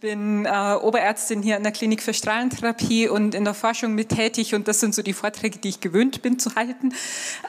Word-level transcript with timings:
bin 0.00 0.46
äh, 0.46 0.74
Oberärztin 0.80 1.42
hier 1.42 1.56
in 1.56 1.64
der 1.64 1.72
Klinik 1.72 2.02
für 2.02 2.14
Strahlentherapie 2.14 3.08
und 3.08 3.34
in 3.34 3.44
der 3.44 3.54
Forschung 3.54 3.96
mit 3.96 4.10
tätig 4.10 4.54
und 4.54 4.68
das 4.68 4.78
sind 4.78 4.94
so 4.94 5.02
die 5.02 5.12
Vorträge, 5.12 5.58
die 5.58 5.70
ich 5.70 5.80
gewöhnt 5.80 6.22
bin 6.22 6.38
zu 6.38 6.54
halten. 6.54 6.94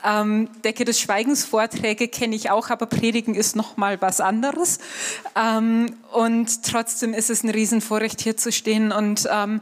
Ähm, 0.03 0.49
Decke 0.63 0.83
des 0.83 0.99
Schweigens 0.99 1.45
Vorträge 1.45 2.07
kenne 2.07 2.35
ich 2.35 2.49
auch, 2.49 2.71
aber 2.71 2.87
Predigen 2.87 3.35
ist 3.35 3.55
noch 3.55 3.77
mal 3.77 4.01
was 4.01 4.19
anderes. 4.19 4.79
Ähm, 5.35 5.95
und 6.11 6.63
trotzdem 6.63 7.13
ist 7.13 7.29
es 7.29 7.43
ein 7.43 7.49
Riesenvorrecht 7.49 8.19
hier 8.21 8.35
zu 8.35 8.51
stehen 8.51 8.91
und 8.91 9.29
ähm, 9.31 9.61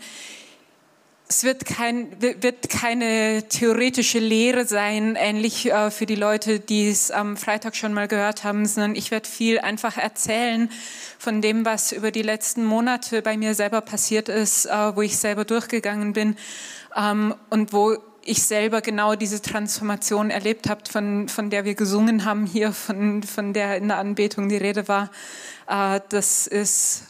es 1.29 1.43
wird, 1.43 1.65
kein, 1.65 2.21
wird 2.21 2.69
keine 2.69 3.43
theoretische 3.49 4.19
Lehre 4.19 4.65
sein, 4.65 5.17
ähnlich 5.19 5.69
äh, 5.69 5.91
für 5.91 6.05
die 6.05 6.15
Leute, 6.15 6.59
die 6.59 6.89
es 6.89 7.11
am 7.11 7.35
Freitag 7.35 7.75
schon 7.75 7.93
mal 7.93 8.07
gehört 8.07 8.43
haben, 8.43 8.65
sondern 8.65 8.95
ich 8.95 9.11
werde 9.11 9.27
viel 9.27 9.59
einfach 9.59 9.97
erzählen 9.97 10.69
von 11.19 11.41
dem, 11.41 11.65
was 11.65 11.91
über 11.91 12.11
die 12.11 12.21
letzten 12.21 12.63
Monate 12.63 13.21
bei 13.21 13.35
mir 13.35 13.55
selber 13.55 13.81
passiert 13.81 14.29
ist, 14.29 14.67
äh, 14.67 14.95
wo 14.95 15.01
ich 15.01 15.17
selber 15.17 15.43
durchgegangen 15.43 16.13
bin 16.13 16.37
ähm, 16.95 17.35
und 17.49 17.73
wo 17.73 17.97
ich 18.23 18.43
selber 18.43 18.81
genau 18.81 19.15
diese 19.15 19.41
Transformation 19.41 20.29
erlebt 20.29 20.69
habe, 20.69 20.81
von, 20.89 21.27
von 21.27 21.49
der 21.49 21.65
wir 21.65 21.75
gesungen 21.75 22.23
haben 22.25 22.45
hier, 22.45 22.71
von, 22.71 23.23
von 23.23 23.53
der 23.53 23.77
in 23.77 23.89
der 23.89 23.97
Anbetung 23.97 24.47
die 24.47 24.57
Rede 24.57 24.87
war. 24.87 25.09
Äh, 25.67 25.99
das 26.09 26.47
ist 26.47 27.03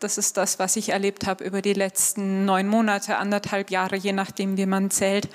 das 0.00 0.18
ist 0.18 0.36
das, 0.36 0.58
was 0.58 0.76
ich 0.76 0.90
erlebt 0.90 1.26
habe 1.26 1.44
über 1.44 1.62
die 1.62 1.74
letzten 1.74 2.44
neun 2.44 2.66
Monate, 2.66 3.16
anderthalb 3.16 3.70
Jahre, 3.70 3.96
je 3.96 4.12
nachdem, 4.12 4.56
wie 4.56 4.66
man 4.66 4.90
zählt. 4.90 5.28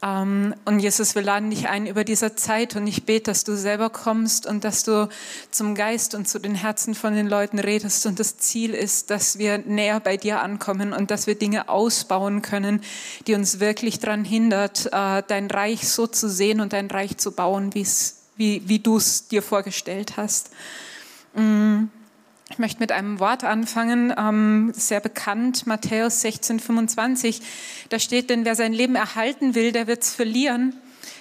Ähm, 0.00 0.54
und 0.64 0.78
Jesus, 0.78 1.14
wir 1.14 1.22
laden 1.22 1.50
dich 1.50 1.68
ein 1.68 1.86
über 1.86 2.04
dieser 2.04 2.36
Zeit 2.36 2.76
und 2.76 2.86
ich 2.86 3.04
bete, 3.04 3.30
dass 3.30 3.44
du 3.44 3.56
selber 3.56 3.90
kommst 3.90 4.46
und 4.46 4.62
dass 4.62 4.84
du 4.84 5.08
zum 5.50 5.74
Geist 5.74 6.14
und 6.14 6.28
zu 6.28 6.38
den 6.38 6.54
Herzen 6.54 6.94
von 6.94 7.14
den 7.14 7.26
Leuten 7.26 7.58
redest. 7.58 8.06
Und 8.06 8.20
das 8.20 8.38
Ziel 8.38 8.74
ist, 8.74 9.10
dass 9.10 9.38
wir 9.38 9.58
näher 9.58 9.98
bei 9.98 10.16
dir 10.16 10.40
ankommen 10.40 10.92
und 10.92 11.10
dass 11.10 11.26
wir 11.26 11.34
Dinge 11.34 11.68
ausbauen 11.68 12.42
können, 12.42 12.80
die 13.26 13.34
uns 13.34 13.58
wirklich 13.58 13.98
daran 13.98 14.24
hindert, 14.24 14.86
äh, 14.86 15.22
dein 15.26 15.50
Reich 15.50 15.88
so 15.88 16.06
zu 16.06 16.28
sehen 16.28 16.60
und 16.60 16.72
dein 16.72 16.88
Reich 16.88 17.18
zu 17.18 17.32
bauen, 17.32 17.74
wie, 17.74 17.86
wie 18.36 18.78
du 18.78 18.96
es 18.96 19.26
dir 19.26 19.42
vorgestellt 19.42 20.16
hast. 20.16 20.50
Mm. 21.34 21.86
Ich 22.50 22.58
möchte 22.58 22.80
mit 22.80 22.92
einem 22.92 23.20
Wort 23.20 23.44
anfangen, 23.44 24.12
ähm, 24.16 24.72
sehr 24.74 25.00
bekannt, 25.00 25.66
Matthäus 25.66 26.22
16, 26.22 26.60
25. 26.60 27.42
Da 27.90 27.98
steht, 27.98 28.30
denn 28.30 28.46
wer 28.46 28.54
sein 28.54 28.72
Leben 28.72 28.94
erhalten 28.94 29.54
will, 29.54 29.70
der 29.70 29.86
wird 29.86 30.02
es 30.02 30.14
verlieren. 30.14 30.74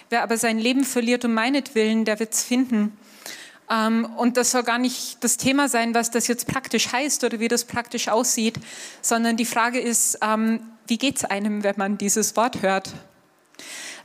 Wer 0.09 0.23
aber 0.23 0.37
sein 0.37 0.57
Leben 0.57 0.85
verliert 0.85 1.25
um 1.25 1.33
meinetwillen, 1.33 2.05
der 2.05 2.19
wird 2.21 2.33
es 2.33 2.43
finden. 2.43 2.97
Ähm, 3.69 4.05
und 4.15 4.37
das 4.37 4.51
soll 4.51 4.63
gar 4.63 4.77
nicht 4.77 5.21
das 5.21 5.35
Thema 5.35 5.67
sein, 5.67 5.93
was 5.93 6.11
das 6.11 6.27
jetzt 6.27 6.47
praktisch 6.47 6.93
heißt 6.93 7.25
oder 7.25 7.41
wie 7.41 7.49
das 7.49 7.65
praktisch 7.65 8.07
aussieht, 8.07 8.57
sondern 9.01 9.35
die 9.35 9.45
Frage 9.45 9.79
ist, 9.79 10.19
ähm, 10.21 10.61
wie 10.87 10.97
geht 10.97 11.17
es 11.17 11.25
einem, 11.25 11.61
wenn 11.63 11.75
man 11.75 11.97
dieses 11.97 12.37
Wort 12.37 12.61
hört? 12.61 12.93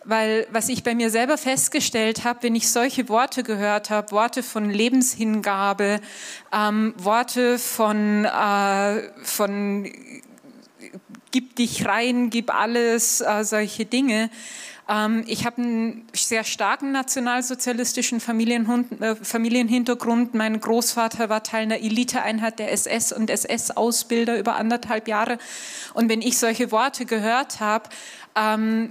Weil 0.04 0.46
was 0.50 0.68
ich 0.68 0.82
bei 0.82 0.94
mir 0.94 1.10
selber 1.10 1.38
festgestellt 1.38 2.24
habe, 2.24 2.42
wenn 2.42 2.54
ich 2.54 2.70
solche 2.70 3.08
Worte 3.08 3.42
gehört 3.42 3.90
habe, 3.90 4.10
Worte 4.10 4.42
von 4.42 4.68
Lebenshingabe, 4.68 6.00
ähm, 6.52 6.94
Worte 6.98 7.58
von, 7.58 8.24
äh, 8.24 9.02
von 9.22 9.88
gib 11.30 11.56
dich 11.56 11.86
rein, 11.86 12.30
gib 12.30 12.54
alles, 12.54 13.20
äh, 13.20 13.44
solche 13.44 13.84
Dinge. 13.84 14.30
Ähm, 14.88 15.24
ich 15.26 15.46
habe 15.46 15.62
einen 15.62 16.06
sehr 16.12 16.44
starken 16.44 16.92
nationalsozialistischen 16.92 18.18
äh, 18.18 19.14
Familienhintergrund. 19.14 20.34
Mein 20.34 20.60
Großvater 20.60 21.28
war 21.28 21.42
Teil 21.42 21.62
einer 21.62 21.80
Eliteeinheit 21.80 22.58
der 22.58 22.72
SS 22.72 23.12
und 23.12 23.30
SS-Ausbilder 23.30 24.38
über 24.38 24.56
anderthalb 24.56 25.08
Jahre. 25.08 25.38
Und 25.94 26.08
wenn 26.08 26.22
ich 26.22 26.38
solche 26.38 26.72
Worte 26.72 27.06
gehört 27.06 27.60
habe, 27.60 27.88
ähm, 28.36 28.90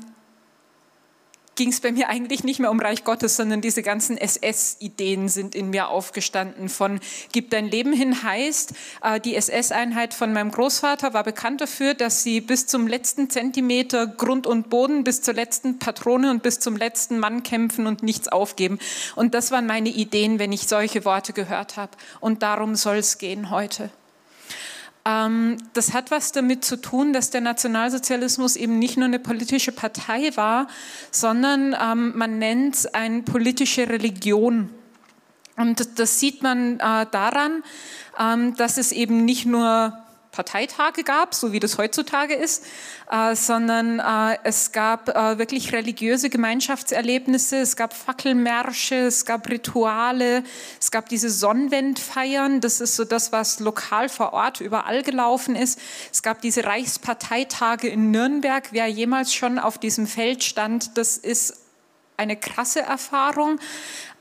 ging 1.56 1.70
es 1.70 1.82
bei 1.82 1.92
mir 1.92 2.10
eigentlich 2.10 2.44
nicht 2.44 2.60
mehr 2.60 2.72
um 2.72 2.80
Reich 2.80 3.04
Gottes, 3.04 3.36
sondern 3.36 3.62
diese 3.62 3.84
ganzen 3.84 4.18
SS-Ideen 4.18 5.28
sind 5.28 5.54
in 5.54 5.70
mir 5.70 5.90
aufgestanden. 5.90 6.70
Von 6.70 7.00
Gib 7.32 7.50
dein 7.50 7.68
Leben 7.68 7.94
hin 7.94 8.24
heißt, 8.24 8.74
äh, 9.04 9.20
die 9.20 9.36
SS-Einheit 9.36 10.14
von 10.14 10.34
meinem 10.34 10.52
Großvater 10.52 11.14
war 11.14 11.24
bekannt 11.24 11.62
dafür, 11.62 11.94
dass 11.94 12.24
sie 12.24 12.42
bis 12.42 12.68
zum 12.68 12.88
letzten 12.88 13.30
Zentimeter 13.30 14.08
Grund 14.08 14.48
und 14.48 14.70
Boden, 14.70 15.04
bis 15.04 15.22
zur 15.22 15.34
letzten 15.34 15.80
Patrone 15.80 16.32
und 16.32 16.42
bis 16.44 16.60
zum 16.60 16.78
letzten 16.78 17.20
Mann 17.20 17.44
kämpfen 17.44 17.88
und 17.88 18.04
nichts 18.04 18.28
aufgeben. 18.28 18.80
Und 19.16 19.34
das 19.34 19.52
waren 19.52 19.68
meine 19.68 19.90
Ideen, 19.90 20.40
wenn 20.40 20.52
ich 20.52 20.68
solche 20.68 21.06
Worte 21.06 21.34
gehört 21.34 21.78
habe. 21.78 21.92
Und 22.20 22.44
darum 22.44 22.76
soll 22.76 22.98
es 22.98 23.18
gehen 23.18 23.50
heute. 23.50 23.92
Ähm, 25.04 25.58
das 25.74 25.94
hat 25.94 26.12
was 26.12 26.32
damit 26.32 26.64
zu 26.64 26.76
tun, 26.76 27.14
dass 27.14 27.32
der 27.32 27.42
Nationalsozialismus 27.42 28.56
eben 28.56 28.78
nicht 28.78 28.98
nur 28.98 29.06
eine 29.06 29.20
politische 29.20 29.72
Partei 29.72 30.32
war, 30.36 30.68
sondern 31.10 31.76
ähm, 31.82 32.14
man 32.16 32.38
nennt 32.38 32.76
es 32.76 32.86
eine 32.94 33.24
politische 33.24 33.90
Religion. 33.90 34.70
Und 35.58 36.00
das 36.00 36.20
sieht 36.20 36.44
man 36.44 36.80
äh, 36.80 37.06
daran, 37.12 37.64
ähm, 38.20 38.56
dass 38.56 38.78
es 38.78 38.92
eben 38.92 39.26
nicht 39.26 39.46
nur 39.46 39.98
Parteitage 40.32 41.04
gab, 41.04 41.36
so 41.36 41.52
wie 41.52 41.60
das 41.60 41.78
heutzutage 41.78 42.34
ist, 42.34 42.66
äh, 43.12 43.36
sondern 43.36 44.00
äh, 44.00 44.38
es 44.44 44.72
gab 44.72 45.10
äh, 45.10 45.38
wirklich 45.38 45.74
religiöse 45.74 46.30
Gemeinschaftserlebnisse, 46.30 47.58
es 47.58 47.76
gab 47.76 47.94
Fackelmärsche, 47.94 48.96
es 48.96 49.26
gab 49.26 49.50
Rituale, 49.50 50.44
es 50.80 50.90
gab 50.90 51.10
diese 51.10 51.30
Sonnenwendfeiern, 51.30 52.62
das 52.62 52.80
ist 52.80 52.96
so 52.96 53.04
das, 53.04 53.34
was 53.34 53.60
lokal 53.60 54.08
vor 54.08 54.32
Ort 54.32 54.62
überall 54.62 55.04
gelaufen 55.04 55.58
ist. 55.58 55.80
Es 56.14 56.24
gab 56.24 56.42
diese 56.42 56.64
Reichsparteitage 56.64 57.90
in 57.90 58.12
Nürnberg, 58.12 58.70
wer 58.72 58.88
jemals 58.88 59.34
schon 59.34 59.60
auf 59.60 59.80
diesem 59.80 60.08
Feld 60.08 60.46
stand, 60.46 60.98
das 60.98 61.18
ist 61.18 61.58
eine 62.16 62.38
krasse 62.38 62.82
Erfahrung. 62.82 63.60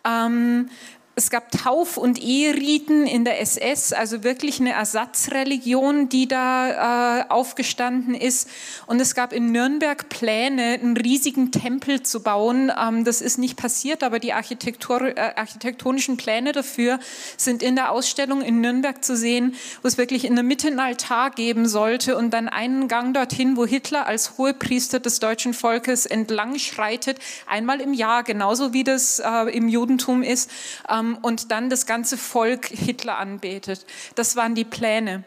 Ähm, 0.04 0.70
es 1.20 1.28
gab 1.28 1.50
Tauf- 1.50 1.98
und 1.98 2.18
Eheriten 2.18 3.06
in 3.06 3.26
der 3.26 3.42
SS, 3.42 3.92
also 3.92 4.24
wirklich 4.24 4.58
eine 4.58 4.72
Ersatzreligion, 4.72 6.08
die 6.08 6.26
da 6.26 7.18
äh, 7.20 7.24
aufgestanden 7.28 8.14
ist. 8.14 8.48
Und 8.86 9.00
es 9.00 9.14
gab 9.14 9.34
in 9.34 9.52
Nürnberg 9.52 10.08
Pläne, 10.08 10.78
einen 10.80 10.96
riesigen 10.96 11.52
Tempel 11.52 12.02
zu 12.02 12.22
bauen. 12.22 12.72
Ähm, 12.74 13.04
das 13.04 13.20
ist 13.20 13.36
nicht 13.36 13.58
passiert, 13.58 14.02
aber 14.02 14.18
die 14.18 14.32
Architektur, 14.32 15.14
äh, 15.14 15.34
architektonischen 15.36 16.16
Pläne 16.16 16.52
dafür 16.52 16.98
sind 17.36 17.62
in 17.62 17.76
der 17.76 17.92
Ausstellung 17.92 18.40
in 18.40 18.62
Nürnberg 18.62 19.04
zu 19.04 19.14
sehen, 19.14 19.54
wo 19.82 19.88
es 19.88 19.98
wirklich 19.98 20.24
in 20.24 20.36
der 20.36 20.44
Mitte 20.44 20.68
einen 20.68 20.80
Altar 20.80 21.32
geben 21.32 21.68
sollte 21.68 22.16
und 22.16 22.30
dann 22.30 22.48
einen 22.48 22.88
Gang 22.88 23.12
dorthin, 23.12 23.58
wo 23.58 23.66
Hitler 23.66 24.06
als 24.06 24.38
Hohepriester 24.38 25.00
des 25.00 25.20
deutschen 25.20 25.52
Volkes 25.52 26.06
entlang 26.06 26.58
schreitet, 26.58 27.18
einmal 27.46 27.82
im 27.82 27.92
Jahr, 27.92 28.22
genauso 28.22 28.72
wie 28.72 28.84
das 28.84 29.18
äh, 29.18 29.54
im 29.54 29.68
Judentum 29.68 30.22
ist. 30.22 30.50
Ähm, 30.88 31.09
und 31.16 31.50
dann 31.50 31.70
das 31.70 31.86
ganze 31.86 32.16
Volk 32.16 32.66
Hitler 32.66 33.18
anbetet. 33.18 33.86
Das 34.14 34.36
waren 34.36 34.54
die 34.54 34.64
Pläne. 34.64 35.24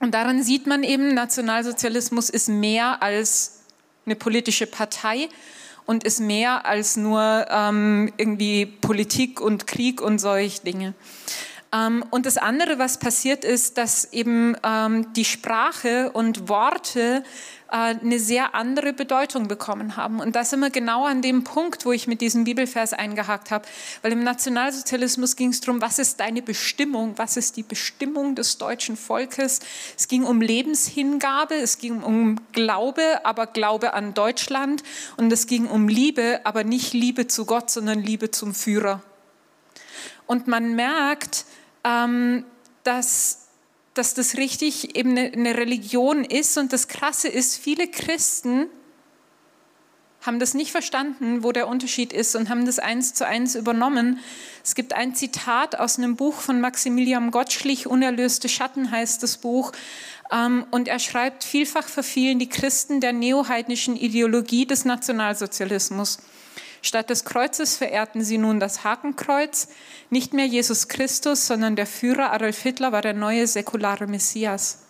Und 0.00 0.14
daran 0.14 0.42
sieht 0.42 0.66
man 0.66 0.82
eben, 0.82 1.14
Nationalsozialismus 1.14 2.30
ist 2.30 2.48
mehr 2.48 3.02
als 3.02 3.64
eine 4.06 4.16
politische 4.16 4.66
Partei 4.66 5.28
und 5.86 6.04
ist 6.04 6.20
mehr 6.20 6.66
als 6.66 6.96
nur 6.96 7.46
ähm, 7.50 8.12
irgendwie 8.16 8.66
Politik 8.66 9.40
und 9.40 9.66
Krieg 9.66 10.00
und 10.00 10.18
solche 10.18 10.62
Dinge. 10.62 10.94
Ähm, 11.72 12.04
und 12.10 12.26
das 12.26 12.38
andere, 12.38 12.78
was 12.78 12.98
passiert 12.98 13.44
ist, 13.44 13.78
dass 13.78 14.12
eben 14.12 14.56
ähm, 14.62 15.12
die 15.12 15.24
Sprache 15.24 16.10
und 16.12 16.48
Worte 16.48 17.22
äh, 17.70 17.94
eine 18.00 18.18
sehr 18.18 18.54
andere 18.54 18.94
Bedeutung 18.94 19.48
bekommen 19.48 19.96
haben. 19.96 20.20
Und 20.20 20.34
da 20.34 20.44
sind 20.44 20.60
wir 20.60 20.70
genau 20.70 21.04
an 21.04 21.20
dem 21.20 21.44
Punkt, 21.44 21.84
wo 21.84 21.92
ich 21.92 22.06
mit 22.06 22.22
diesem 22.22 22.44
Bibelvers 22.44 22.94
eingehakt 22.94 23.50
habe. 23.50 23.66
Weil 24.00 24.12
im 24.12 24.24
Nationalsozialismus 24.24 25.36
ging 25.36 25.50
es 25.50 25.60
darum, 25.60 25.82
was 25.82 25.98
ist 25.98 26.20
deine 26.20 26.40
Bestimmung? 26.40 27.12
Was 27.16 27.36
ist 27.36 27.58
die 27.58 27.62
Bestimmung 27.62 28.34
des 28.34 28.56
deutschen 28.56 28.96
Volkes? 28.96 29.60
Es 29.96 30.08
ging 30.08 30.24
um 30.24 30.40
Lebenshingabe, 30.40 31.54
es 31.54 31.76
ging 31.76 32.02
um 32.02 32.36
Glaube, 32.52 33.24
aber 33.24 33.46
Glaube 33.46 33.92
an 33.92 34.14
Deutschland. 34.14 34.82
Und 35.18 35.30
es 35.30 35.46
ging 35.46 35.66
um 35.66 35.88
Liebe, 35.88 36.40
aber 36.44 36.64
nicht 36.64 36.94
Liebe 36.94 37.26
zu 37.26 37.44
Gott, 37.44 37.68
sondern 37.68 37.98
Liebe 38.02 38.30
zum 38.30 38.54
Führer. 38.54 39.02
Und 40.28 40.46
man 40.46 40.76
merkt, 40.76 41.44
ähm, 41.82 42.44
dass 42.84 43.48
dass 43.98 44.14
das 44.14 44.36
richtig 44.36 44.96
eben 44.96 45.18
eine, 45.18 45.56
Religion 45.56 46.24
ist. 46.24 46.56
Und 46.56 46.72
das 46.72 46.86
Krasse 46.86 47.26
ist, 47.26 47.56
viele 47.56 47.88
Christen 47.88 48.66
haben 50.22 50.38
das 50.38 50.54
nicht 50.54 50.70
verstanden, 50.70 51.42
wo 51.42 51.52
der 51.52 51.68
Unterschied 51.68 52.12
ist 52.12 52.36
und 52.36 52.48
haben 52.48 52.64
das 52.64 52.78
eins 52.78 53.14
zu 53.14 53.26
eins 53.26 53.56
übernommen. 53.56 54.20
Es 54.64 54.74
gibt 54.74 54.92
ein 54.92 55.14
Zitat 55.14 55.78
aus 55.78 55.98
einem 55.98 56.16
Buch 56.16 56.34
von 56.34 56.60
Maximilian 56.60 57.30
Gottschlich, 57.30 57.86
Unerlöste 57.86 58.48
Schatten 58.48 58.90
heißt 58.90 59.22
das 59.22 59.38
Buch. 59.38 59.72
Ähm, 60.30 60.64
und 60.70 60.86
er 60.86 61.00
schreibt, 61.00 61.42
vielfach 61.42 61.88
verfielen 61.88 62.38
die 62.38 62.48
Christen 62.48 63.00
der 63.00 63.12
neoheidnischen 63.12 63.96
Ideologie 63.96 64.66
des 64.66 64.84
Nationalsozialismus. 64.84 66.18
Statt 66.88 67.10
des 67.10 67.26
Kreuzes 67.26 67.76
verehrten 67.76 68.24
sie 68.24 68.38
nun 68.38 68.60
das 68.60 68.82
Hakenkreuz. 68.82 69.68
Nicht 70.08 70.32
mehr 70.32 70.46
Jesus 70.46 70.88
Christus, 70.88 71.46
sondern 71.46 71.76
der 71.76 71.86
Führer 71.86 72.32
Adolf 72.32 72.62
Hitler 72.62 72.92
war 72.92 73.02
der 73.02 73.12
neue 73.12 73.46
säkulare 73.46 74.06
Messias. 74.06 74.86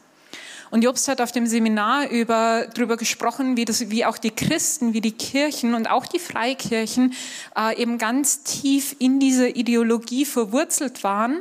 Und 0.70 0.84
Jobst 0.84 1.08
hat 1.08 1.20
auf 1.20 1.32
dem 1.32 1.48
Seminar 1.48 2.08
über, 2.08 2.68
darüber 2.72 2.96
gesprochen, 2.96 3.56
wie, 3.56 3.64
das, 3.64 3.90
wie 3.90 4.04
auch 4.04 4.16
die 4.16 4.30
Christen, 4.30 4.94
wie 4.94 5.00
die 5.00 5.10
Kirchen 5.10 5.74
und 5.74 5.90
auch 5.90 6.06
die 6.06 6.20
Freikirchen 6.20 7.14
äh, 7.56 7.76
eben 7.82 7.98
ganz 7.98 8.44
tief 8.44 8.94
in 9.00 9.18
diese 9.18 9.48
Ideologie 9.48 10.24
verwurzelt 10.24 11.02
waren. 11.02 11.40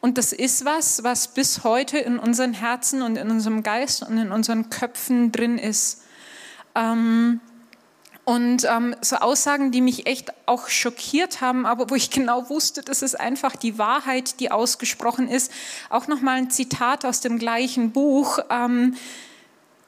Und 0.00 0.16
das 0.16 0.32
ist 0.32 0.64
was, 0.64 1.02
was 1.02 1.26
bis 1.34 1.64
heute 1.64 1.98
in 1.98 2.20
unseren 2.20 2.54
Herzen 2.54 3.02
und 3.02 3.16
in 3.16 3.32
unserem 3.32 3.64
Geist 3.64 4.04
und 4.04 4.16
in 4.16 4.30
unseren 4.30 4.70
Köpfen 4.70 5.32
drin 5.32 5.58
ist. 5.58 6.04
Ähm, 6.76 7.40
und 8.28 8.66
ähm, 8.68 8.94
so 9.00 9.16
Aussagen, 9.16 9.72
die 9.72 9.80
mich 9.80 10.06
echt 10.06 10.34
auch 10.44 10.68
schockiert 10.68 11.40
haben, 11.40 11.64
aber 11.64 11.88
wo 11.88 11.94
ich 11.94 12.10
genau 12.18 12.50
wusste, 12.50 12.82
das 12.82 13.00
ist 13.00 13.18
einfach 13.18 13.56
die 13.56 13.78
Wahrheit, 13.78 14.38
die 14.40 14.50
ausgesprochen 14.50 15.28
ist. 15.28 15.50
Auch 15.88 16.08
nochmal 16.08 16.36
ein 16.36 16.50
Zitat 16.50 17.06
aus 17.06 17.22
dem 17.22 17.38
gleichen 17.38 17.90
Buch. 17.90 18.38
Ähm, 18.50 18.96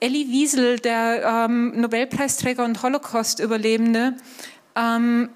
Elie 0.01 0.29
Wiesel, 0.29 0.79
der 0.81 1.23
ähm, 1.51 1.79
Nobelpreisträger 1.79 2.65
und 2.65 2.83
Holocaust-Überlebende, 2.83 4.17
ähm, 4.75 5.29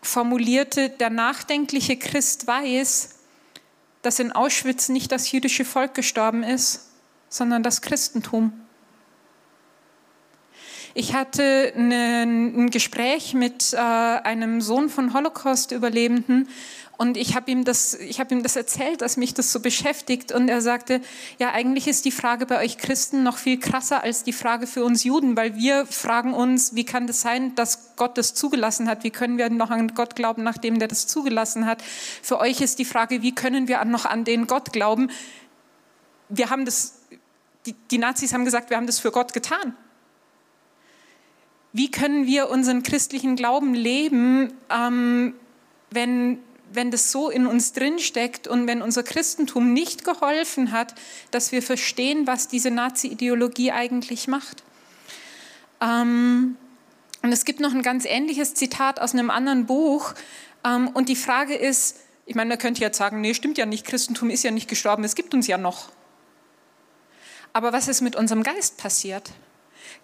formulierte, 0.00 0.88
der 0.88 1.10
nachdenkliche 1.10 1.98
Christ 1.98 2.46
weiß, 2.46 3.18
dass 4.00 4.18
in 4.18 4.32
Auschwitz 4.32 4.88
nicht 4.88 5.12
das 5.12 5.30
jüdische 5.30 5.66
Volk 5.66 5.92
gestorben 5.92 6.42
ist, 6.42 6.88
sondern 7.28 7.62
das 7.62 7.82
Christentum. 7.82 8.54
Ich 10.94 11.14
hatte 11.14 11.72
ein 11.76 12.70
Gespräch 12.70 13.34
mit 13.34 13.72
äh, 13.72 13.76
einem 13.76 14.60
Sohn 14.60 14.88
von 14.88 15.14
Holocaust-Überlebenden 15.14 16.48
und 17.00 17.16
ich 17.16 17.34
habe 17.34 17.50
ihm, 17.50 17.64
das, 17.64 17.96
hab 18.18 18.30
ihm 18.30 18.42
das 18.42 18.56
erzählt, 18.56 19.00
dass 19.00 19.16
mich 19.16 19.32
das 19.32 19.52
so 19.52 19.60
beschäftigt. 19.60 20.32
Und 20.32 20.50
er 20.50 20.60
sagte, 20.60 21.00
ja, 21.38 21.50
eigentlich 21.50 21.88
ist 21.88 22.04
die 22.04 22.10
Frage 22.10 22.44
bei 22.44 22.58
euch 22.58 22.76
Christen 22.76 23.22
noch 23.22 23.38
viel 23.38 23.58
krasser 23.58 24.02
als 24.02 24.22
die 24.22 24.34
Frage 24.34 24.66
für 24.66 24.84
uns 24.84 25.02
Juden, 25.02 25.34
weil 25.34 25.56
wir 25.56 25.86
fragen 25.86 26.34
uns, 26.34 26.74
wie 26.74 26.84
kann 26.84 27.06
das 27.06 27.22
sein, 27.22 27.54
dass 27.54 27.96
Gott 27.96 28.18
das 28.18 28.34
zugelassen 28.34 28.86
hat? 28.86 29.02
Wie 29.02 29.10
können 29.10 29.38
wir 29.38 29.48
noch 29.48 29.70
an 29.70 29.94
Gott 29.94 30.14
glauben, 30.14 30.42
nachdem 30.42 30.78
der 30.78 30.88
das 30.88 31.06
zugelassen 31.06 31.64
hat? 31.64 31.82
Für 32.22 32.38
euch 32.38 32.60
ist 32.60 32.78
die 32.78 32.84
Frage, 32.84 33.22
wie 33.22 33.34
können 33.34 33.66
wir 33.66 33.82
noch 33.86 34.04
an 34.04 34.24
den 34.24 34.46
Gott 34.46 34.70
glauben? 34.70 35.10
Wir 36.28 36.50
haben 36.50 36.66
das, 36.66 36.98
die, 37.64 37.74
die 37.90 37.96
Nazis 37.96 38.34
haben 38.34 38.44
gesagt, 38.44 38.68
wir 38.68 38.76
haben 38.76 38.86
das 38.86 38.98
für 38.98 39.10
Gott 39.10 39.32
getan. 39.32 39.74
Wie 41.72 41.90
können 41.90 42.26
wir 42.26 42.50
unseren 42.50 42.82
christlichen 42.82 43.36
Glauben 43.36 43.74
leben, 43.74 44.52
ähm, 44.70 45.34
wenn, 45.90 46.38
wenn 46.72 46.90
das 46.90 47.12
so 47.12 47.30
in 47.30 47.46
uns 47.46 47.72
drinsteckt 47.72 48.48
und 48.48 48.66
wenn 48.66 48.82
unser 48.82 49.02
Christentum 49.02 49.72
nicht 49.72 50.04
geholfen 50.04 50.72
hat, 50.72 50.94
dass 51.30 51.52
wir 51.52 51.62
verstehen, 51.62 52.26
was 52.26 52.48
diese 52.48 52.70
Nazi-Ideologie 52.70 53.70
eigentlich 53.70 54.26
macht? 54.26 54.64
Ähm, 55.80 56.56
und 57.22 57.32
es 57.32 57.44
gibt 57.44 57.60
noch 57.60 57.72
ein 57.72 57.82
ganz 57.82 58.04
ähnliches 58.04 58.54
Zitat 58.54 59.00
aus 59.00 59.12
einem 59.12 59.30
anderen 59.30 59.66
Buch. 59.66 60.14
Ähm, 60.64 60.88
und 60.88 61.08
die 61.08 61.16
Frage 61.16 61.54
ist, 61.54 61.98
ich 62.26 62.34
meine, 62.34 62.50
da 62.50 62.56
könnt 62.56 62.78
ihr 62.78 62.86
jetzt 62.86 62.98
sagen, 62.98 63.20
nee, 63.20 63.34
stimmt 63.34 63.58
ja 63.58 63.66
nicht, 63.66 63.86
Christentum 63.86 64.30
ist 64.30 64.42
ja 64.42 64.50
nicht 64.50 64.68
gestorben, 64.68 65.04
es 65.04 65.14
gibt 65.14 65.34
uns 65.34 65.46
ja 65.46 65.58
noch. 65.58 65.90
Aber 67.52 67.72
was 67.72 67.88
ist 67.88 68.00
mit 68.00 68.16
unserem 68.16 68.42
Geist 68.42 68.76
passiert? 68.76 69.30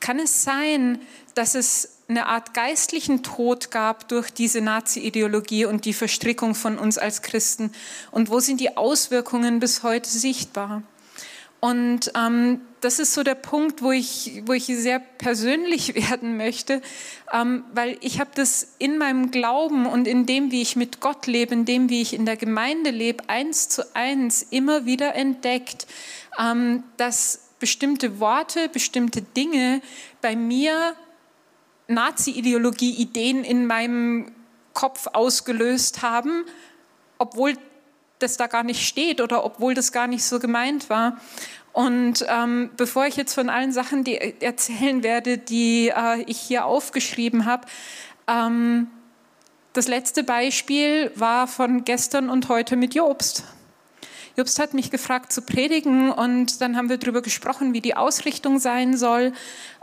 Kann 0.00 0.18
es 0.18 0.44
sein, 0.44 1.00
dass 1.34 1.54
es 1.54 1.98
eine 2.08 2.26
Art 2.26 2.54
geistlichen 2.54 3.22
Tod 3.22 3.70
gab 3.70 4.08
durch 4.08 4.30
diese 4.30 4.60
Nazi-Ideologie 4.60 5.64
und 5.64 5.84
die 5.84 5.92
Verstrickung 5.92 6.54
von 6.54 6.78
uns 6.78 6.98
als 6.98 7.22
Christen? 7.22 7.72
Und 8.10 8.30
wo 8.30 8.40
sind 8.40 8.60
die 8.60 8.76
Auswirkungen 8.76 9.58
bis 9.60 9.82
heute 9.82 10.08
sichtbar? 10.08 10.82
Und 11.60 12.12
ähm, 12.14 12.60
das 12.80 12.98
ist 12.98 13.14
so 13.14 13.22
der 13.22 13.34
Punkt, 13.34 13.82
wo 13.82 13.90
ich, 13.90 14.42
wo 14.44 14.52
ich 14.52 14.66
sehr 14.66 15.00
persönlich 15.00 15.94
werden 16.10 16.36
möchte, 16.36 16.82
ähm, 17.32 17.64
weil 17.72 17.96
ich 18.00 18.20
habe 18.20 18.30
das 18.34 18.74
in 18.78 18.98
meinem 18.98 19.30
Glauben 19.30 19.86
und 19.86 20.06
in 20.06 20.26
dem, 20.26 20.52
wie 20.52 20.62
ich 20.62 20.76
mit 20.76 21.00
Gott 21.00 21.26
lebe, 21.26 21.54
in 21.54 21.64
dem, 21.64 21.88
wie 21.88 22.02
ich 22.02 22.14
in 22.14 22.26
der 22.26 22.36
Gemeinde 22.36 22.90
lebe, 22.90 23.28
eins 23.28 23.68
zu 23.68 23.82
eins 23.96 24.42
immer 24.50 24.86
wieder 24.86 25.14
entdeckt, 25.14 25.86
ähm, 26.38 26.84
dass 26.98 27.45
bestimmte 27.58 28.20
Worte, 28.20 28.68
bestimmte 28.68 29.22
Dinge 29.22 29.80
bei 30.20 30.36
mir 30.36 30.94
Nazi-Ideologie-Ideen 31.88 33.44
in 33.44 33.66
meinem 33.66 34.32
Kopf 34.72 35.06
ausgelöst 35.12 36.02
haben, 36.02 36.44
obwohl 37.18 37.54
das 38.18 38.36
da 38.36 38.46
gar 38.46 38.62
nicht 38.62 38.86
steht 38.86 39.20
oder 39.20 39.44
obwohl 39.44 39.74
das 39.74 39.92
gar 39.92 40.06
nicht 40.06 40.24
so 40.24 40.38
gemeint 40.38 40.90
war. 40.90 41.18
Und 41.72 42.24
ähm, 42.28 42.70
bevor 42.76 43.06
ich 43.06 43.16
jetzt 43.16 43.34
von 43.34 43.50
allen 43.50 43.72
Sachen 43.72 44.02
die 44.02 44.16
erzählen 44.40 45.02
werde, 45.02 45.36
die 45.36 45.88
äh, 45.88 46.22
ich 46.26 46.38
hier 46.38 46.64
aufgeschrieben 46.64 47.44
habe, 47.44 47.66
ähm, 48.26 48.88
das 49.74 49.86
letzte 49.88 50.24
Beispiel 50.24 51.12
war 51.16 51.46
von 51.46 51.84
gestern 51.84 52.30
und 52.30 52.48
heute 52.48 52.76
mit 52.76 52.94
Jobst. 52.94 53.44
Jobst 54.36 54.58
hat 54.58 54.74
mich 54.74 54.90
gefragt 54.90 55.32
zu 55.32 55.40
predigen 55.40 56.10
und 56.10 56.60
dann 56.60 56.76
haben 56.76 56.90
wir 56.90 56.98
darüber 56.98 57.22
gesprochen, 57.22 57.72
wie 57.72 57.80
die 57.80 57.96
Ausrichtung 57.96 58.58
sein 58.58 58.96
soll. 58.96 59.32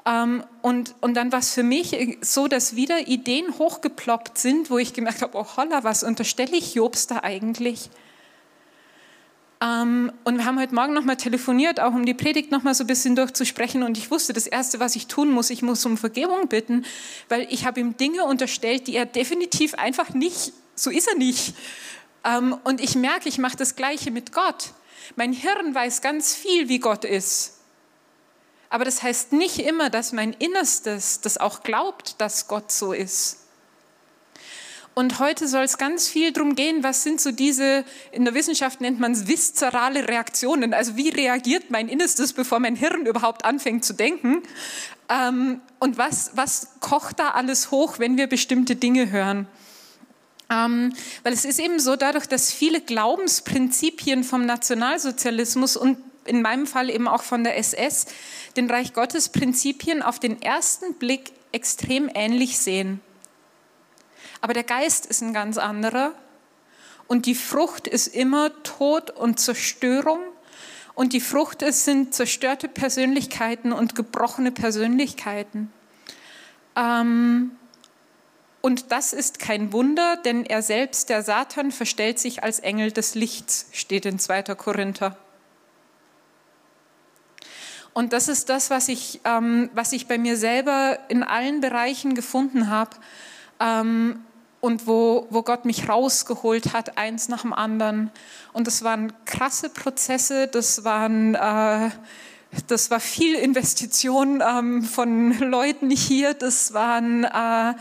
Ähm, 0.05 0.43
und, 0.61 0.93
und 1.01 1.15
dann 1.15 1.31
war 1.31 1.39
es 1.39 1.53
für 1.53 1.63
mich 1.63 2.17
so, 2.21 2.47
dass 2.47 2.75
wieder 2.75 3.07
Ideen 3.07 3.57
hochgeploppt 3.57 4.37
sind, 4.37 4.69
wo 4.69 4.77
ich 4.77 4.93
gemerkt 4.93 5.21
habe, 5.21 5.37
oh 5.37 5.47
holla, 5.57 5.83
was 5.83 6.03
unterstelle 6.03 6.55
ich 6.55 6.75
Jobst 6.75 7.09
da 7.09 7.21
eigentlich? 7.23 7.89
Ähm, 9.63 10.11
und 10.23 10.37
wir 10.37 10.45
haben 10.45 10.59
heute 10.59 10.75
Morgen 10.75 10.93
nochmal 10.93 11.17
telefoniert, 11.17 11.79
auch 11.79 11.93
um 11.93 12.05
die 12.05 12.13
Predigt 12.13 12.51
nochmal 12.51 12.75
so 12.75 12.83
ein 12.83 12.87
bisschen 12.87 13.15
durchzusprechen. 13.15 13.81
Und 13.81 13.97
ich 13.97 14.11
wusste, 14.11 14.33
das 14.33 14.45
Erste, 14.45 14.79
was 14.79 14.95
ich 14.95 15.07
tun 15.07 15.31
muss, 15.31 15.49
ich 15.49 15.61
muss 15.61 15.85
um 15.85 15.97
Vergebung 15.97 16.47
bitten, 16.49 16.85
weil 17.29 17.47
ich 17.49 17.65
habe 17.65 17.79
ihm 17.79 17.95
Dinge 17.95 18.25
unterstellt, 18.25 18.87
die 18.87 18.95
er 18.95 19.05
definitiv 19.05 19.73
einfach 19.75 20.09
nicht, 20.13 20.53
so 20.75 20.89
ist 20.89 21.07
er 21.07 21.15
nicht. 21.15 21.55
Ähm, 22.23 22.57
und 22.63 22.81
ich 22.81 22.95
merke, 22.95 23.29
ich 23.29 23.37
mache 23.37 23.57
das 23.57 23.75
Gleiche 23.75 24.11
mit 24.11 24.31
Gott. 24.31 24.71
Mein 25.15 25.33
Hirn 25.33 25.75
weiß 25.75 26.01
ganz 26.01 26.33
viel, 26.33 26.69
wie 26.69 26.79
Gott 26.79 27.05
ist. 27.05 27.59
Aber 28.69 28.85
das 28.85 29.03
heißt 29.03 29.33
nicht 29.33 29.59
immer, 29.59 29.89
dass 29.89 30.13
mein 30.13 30.33
Innerstes 30.33 31.21
das 31.21 31.37
auch 31.37 31.63
glaubt, 31.63 32.19
dass 32.19 32.47
Gott 32.47 32.71
so 32.71 32.93
ist. 32.93 33.37
Und 34.95 35.17
heute 35.17 35.47
soll 35.47 35.63
es 35.63 35.79
ganz 35.79 36.07
viel 36.07 36.31
darum 36.31 36.55
gehen, 36.55 36.83
was 36.83 37.01
sind 37.01 37.19
so 37.19 37.31
diese, 37.31 37.83
in 38.11 38.25
der 38.25 38.35
Wissenschaft 38.35 38.79
nennt 38.79 38.99
man 38.99 39.11
es 39.13 39.27
viszerale 39.27 40.07
Reaktionen. 40.07 40.73
Also 40.73 40.95
wie 40.97 41.09
reagiert 41.09 41.71
mein 41.71 41.89
Innerstes, 41.89 42.33
bevor 42.33 42.59
mein 42.59 42.75
Hirn 42.75 43.07
überhaupt 43.07 43.43
anfängt 43.43 43.83
zu 43.83 43.93
denken? 43.93 44.43
Ähm, 45.09 45.61
und 45.79 45.97
was, 45.97 46.31
was 46.35 46.79
kocht 46.79 47.19
da 47.19 47.29
alles 47.29 47.71
hoch, 47.71 47.97
wenn 47.97 48.17
wir 48.17 48.27
bestimmte 48.27 48.75
Dinge 48.75 49.09
hören? 49.09 49.47
Ähm, 50.53 50.93
weil 51.23 51.33
es 51.33 51.45
ist 51.45 51.59
eben 51.59 51.79
so, 51.79 51.95
dadurch, 51.95 52.27
dass 52.27 52.51
viele 52.51 52.81
Glaubensprinzipien 52.81 54.23
vom 54.23 54.45
Nationalsozialismus 54.45 55.75
und 55.75 55.97
in 56.25 56.41
meinem 56.41 56.67
Fall 56.67 56.89
eben 56.89 57.07
auch 57.07 57.23
von 57.23 57.43
der 57.43 57.57
SS 57.57 58.05
den 58.55 58.69
Reich 58.69 58.93
Gottes 58.93 59.29
Prinzipien 59.29 60.01
auf 60.01 60.19
den 60.19 60.41
ersten 60.41 60.93
Blick 60.95 61.31
extrem 61.51 62.09
ähnlich 62.13 62.59
sehen. 62.59 63.01
Aber 64.41 64.53
der 64.53 64.63
Geist 64.63 65.05
ist 65.05 65.21
ein 65.21 65.33
ganz 65.33 65.57
anderer 65.57 66.11
und 67.07 67.25
die 67.25 67.35
Frucht 67.35 67.87
ist 67.87 68.07
immer 68.07 68.51
Tod 68.63 69.09
und 69.09 69.39
Zerstörung 69.39 70.19
und 70.95 71.13
die 71.13 71.21
Frucht 71.21 71.61
ist, 71.61 71.85
sind 71.85 72.13
zerstörte 72.13 72.67
Persönlichkeiten 72.67 73.71
und 73.73 73.95
gebrochene 73.95 74.51
Persönlichkeiten. 74.51 75.71
Ähm, 76.75 77.51
und 78.65 78.93
das 78.93 79.11
ist 79.11 79.39
kein 79.39 79.73
Wunder, 79.73 80.15
denn 80.15 80.45
er 80.45 80.61
selbst, 80.61 81.09
der 81.09 81.21
Satan, 81.21 81.73
verstellt 81.73 82.17
sich 82.17 82.43
als 82.43 82.59
Engel 82.59 82.93
des 82.93 83.13
Lichts, 83.13 83.67
steht 83.73 84.05
in 84.05 84.19
2. 84.19 84.43
Korinther. 84.55 85.17
Und 87.91 88.13
das 88.13 88.29
ist 88.29 88.47
das, 88.47 88.69
was 88.69 88.87
ich, 88.87 89.19
ähm, 89.25 89.69
was 89.73 89.91
ich 89.91 90.07
bei 90.07 90.17
mir 90.17 90.37
selber 90.37 90.97
in 91.09 91.23
allen 91.23 91.59
Bereichen 91.59 92.15
gefunden 92.15 92.69
habe 92.69 92.91
ähm, 93.59 94.23
und 94.61 94.87
wo, 94.87 95.27
wo 95.29 95.43
Gott 95.43 95.65
mich 95.65 95.89
rausgeholt 95.89 96.71
hat, 96.71 96.97
eins 96.97 97.27
nach 97.27 97.41
dem 97.41 97.51
anderen. 97.51 98.11
Und 98.53 98.67
das 98.67 98.81
waren 98.81 99.11
krasse 99.25 99.69
Prozesse, 99.69 100.47
das 100.47 100.85
waren... 100.85 101.35
Äh, 101.35 101.89
das 102.67 102.91
war 102.91 102.99
viel 102.99 103.35
Investition 103.35 104.41
ähm, 104.47 104.83
von 104.83 105.37
Leuten 105.39 105.89
hier, 105.89 106.33
das 106.33 106.73
waren 106.73 107.23
äh, 107.23 107.73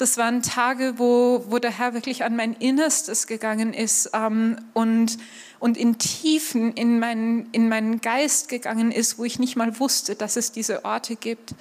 das 0.00 0.16
waren 0.16 0.42
Tage, 0.42 0.94
wo, 0.96 1.44
wo 1.48 1.58
der 1.58 1.76
Herr 1.76 1.92
wirklich 1.92 2.24
an 2.24 2.34
mein 2.34 2.54
Innerstes 2.54 3.26
gegangen 3.26 3.74
ist 3.74 4.10
ähm, 4.14 4.56
und, 4.72 5.18
und 5.58 5.76
in 5.76 5.98
Tiefen 5.98 6.72
in, 6.72 6.98
mein, 6.98 7.48
in 7.52 7.68
meinen 7.68 8.00
Geist 8.00 8.48
gegangen 8.48 8.92
ist, 8.92 9.18
wo 9.18 9.24
ich 9.24 9.38
nicht 9.38 9.56
mal 9.56 9.78
wusste, 9.78 10.14
dass 10.14 10.36
es 10.36 10.52
diese 10.52 10.86
Orte 10.86 11.16
gibt. 11.16 11.54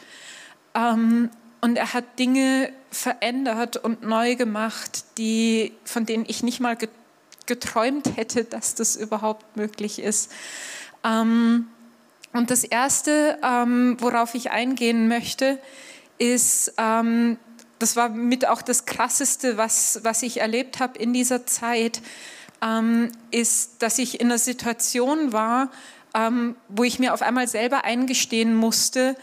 Ähm, 0.73 1.29
und 1.59 1.75
er 1.75 1.93
hat 1.93 2.17
Dinge 2.17 2.71
verändert 2.91 3.75
und 3.75 4.03
neu 4.03 4.37
gemacht, 4.37 5.03
die, 5.17 5.73
von 5.83 6.05
denen 6.05 6.23
ich 6.25 6.41
nicht 6.41 6.61
mal 6.61 6.77
geträumt 7.45 8.15
hätte, 8.15 8.45
dass 8.45 8.73
das 8.73 8.95
überhaupt 8.95 9.57
möglich 9.57 9.99
ist. 9.99 10.31
Ähm, 11.03 11.67
und 12.33 12.51
das 12.51 12.63
Erste, 12.63 13.39
ähm, 13.43 13.97
worauf 13.99 14.35
ich 14.35 14.51
eingehen 14.51 15.07
möchte, 15.07 15.59
ist, 16.17 16.73
ähm, 16.77 17.37
das 17.79 17.95
war 17.95 18.09
mit 18.09 18.47
auch 18.47 18.61
das 18.61 18.85
Krasseste, 18.85 19.57
was, 19.57 20.01
was 20.03 20.21
ich 20.21 20.41
erlebt 20.41 20.79
habe 20.79 20.99
in 20.99 21.13
dieser 21.13 21.45
Zeit, 21.45 22.01
ähm, 22.61 23.11
ist, 23.31 23.81
dass 23.81 23.97
ich 23.97 24.19
in 24.19 24.27
einer 24.27 24.37
Situation 24.37 25.31
war, 25.31 25.71
ähm, 26.13 26.55
wo 26.67 26.83
ich 26.83 26.99
mir 26.99 27.13
auf 27.13 27.21
einmal 27.21 27.47
selber 27.47 27.83
eingestehen 27.83 28.53
musste, 28.55 29.15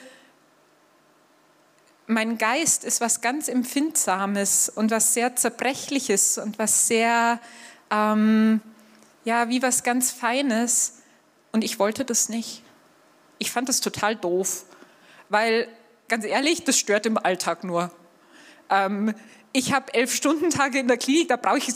mein 2.06 2.38
Geist 2.38 2.84
ist 2.84 3.00
was 3.00 3.20
ganz 3.20 3.48
Empfindsames 3.48 4.68
und 4.68 4.90
was 4.90 5.12
sehr 5.12 5.34
Zerbrechliches 5.34 6.38
und 6.38 6.58
was 6.58 6.86
sehr, 6.86 7.40
ähm, 7.90 8.60
ja, 9.24 9.48
wie 9.48 9.60
was 9.60 9.82
ganz 9.82 10.12
Feines. 10.12 11.00
Und 11.52 11.64
ich 11.64 11.78
wollte 11.78 12.04
das 12.04 12.28
nicht. 12.28 12.62
Ich 13.38 13.50
fand 13.50 13.68
das 13.68 13.80
total 13.80 14.16
doof, 14.16 14.64
weil, 15.28 15.68
ganz 16.08 16.24
ehrlich, 16.24 16.64
das 16.64 16.78
stört 16.78 17.06
im 17.06 17.18
Alltag 17.18 17.64
nur. 17.64 17.90
Ähm, 18.70 19.14
ich 19.52 19.72
habe 19.72 19.94
elf 19.94 20.14
Stunden 20.14 20.50
Tage 20.50 20.78
in 20.78 20.86
der 20.86 20.98
Klinik, 20.98 21.28
da 21.28 21.56
ich, 21.56 21.66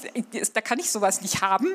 da 0.52 0.60
kann 0.60 0.78
ich 0.78 0.90
sowas 0.90 1.22
nicht 1.22 1.40
haben, 1.40 1.68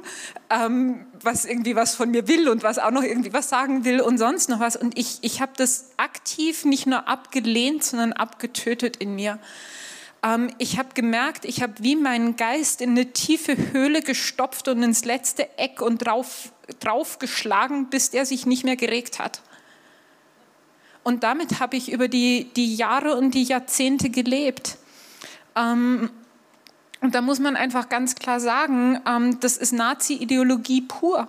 ähm, 0.52 1.08
was 1.20 1.46
irgendwie 1.46 1.76
was 1.76 1.96
von 1.96 2.12
mir 2.12 2.28
will 2.28 2.48
und 2.48 2.62
was 2.62 2.78
auch 2.78 2.92
noch 2.92 3.02
irgendwie 3.02 3.34
was 3.34 3.50
sagen 3.50 3.86
will 3.86 4.02
und 4.02 4.20
sonst 4.20 4.48
noch 4.48 4.60
was. 4.60 4.76
Und 4.76 5.00
ich, 5.00 5.18
ich 5.22 5.42
habe 5.42 5.54
das 5.58 5.90
aktiv 5.98 6.64
nicht 6.64 6.86
nur 6.86 7.08
abgelehnt, 7.08 7.84
sondern 7.84 8.14
abgetötet 8.14 8.98
in 8.98 9.16
mir. 9.16 9.40
Ähm, 10.22 10.52
ich 10.60 10.78
habe 10.78 10.90
gemerkt, 10.94 11.44
ich 11.44 11.64
habe 11.64 11.74
wie 11.80 11.96
meinen 11.96 12.36
Geist 12.36 12.82
in 12.82 12.92
eine 12.92 13.12
tiefe 13.14 13.58
Höhle 13.72 14.04
gestopft 14.04 14.68
und 14.68 14.84
ins 14.84 15.06
letzte 15.06 15.58
Eck 15.58 15.82
und 15.82 16.06
drauf, 16.06 16.52
drauf 16.80 17.18
geschlagen, 17.18 17.90
bis 17.90 18.12
der 18.12 18.28
sich 18.28 18.46
nicht 18.46 18.64
mehr 18.64 18.76
geregt 18.76 19.18
hat. 19.18 19.42
Und 21.06 21.24
damit 21.24 21.60
habe 21.60 21.78
ich 21.78 21.92
über 21.92 22.08
die, 22.08 22.52
die 22.56 22.76
Jahre 22.76 23.16
und 23.16 23.36
die 23.36 23.44
Jahrzehnte 23.44 24.10
gelebt. 24.10 24.80
Ähm, 25.56 26.10
und 27.00 27.14
da 27.14 27.22
muss 27.22 27.38
man 27.38 27.56
einfach 27.56 27.90
ganz 27.90 28.16
klar 28.16 28.40
sagen, 28.40 29.00
ähm, 29.08 29.40
das 29.40 29.56
ist 29.56 29.72
Nazi-Ideologie 29.72 30.82
pur. 30.82 31.28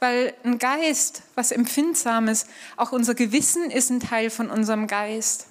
Weil 0.00 0.34
ein 0.42 0.58
Geist, 0.58 1.22
was 1.36 1.52
Empfindsames, 1.52 2.46
auch 2.76 2.90
unser 2.90 3.14
Gewissen 3.14 3.70
ist 3.70 3.88
ein 3.90 4.00
Teil 4.00 4.30
von 4.30 4.50
unserem 4.50 4.88
Geist. 4.88 5.46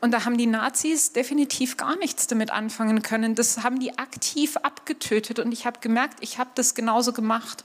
Und 0.00 0.10
da 0.10 0.24
haben 0.24 0.36
die 0.36 0.46
Nazis 0.46 1.12
definitiv 1.12 1.76
gar 1.76 1.94
nichts 1.98 2.26
damit 2.26 2.50
anfangen 2.50 3.00
können. 3.02 3.36
Das 3.36 3.62
haben 3.62 3.78
die 3.78 3.96
aktiv 3.96 4.56
abgetötet. 4.56 5.38
Und 5.38 5.52
ich 5.52 5.66
habe 5.66 5.78
gemerkt, 5.78 6.18
ich 6.20 6.40
habe 6.40 6.50
das 6.56 6.74
genauso 6.74 7.12
gemacht. 7.12 7.64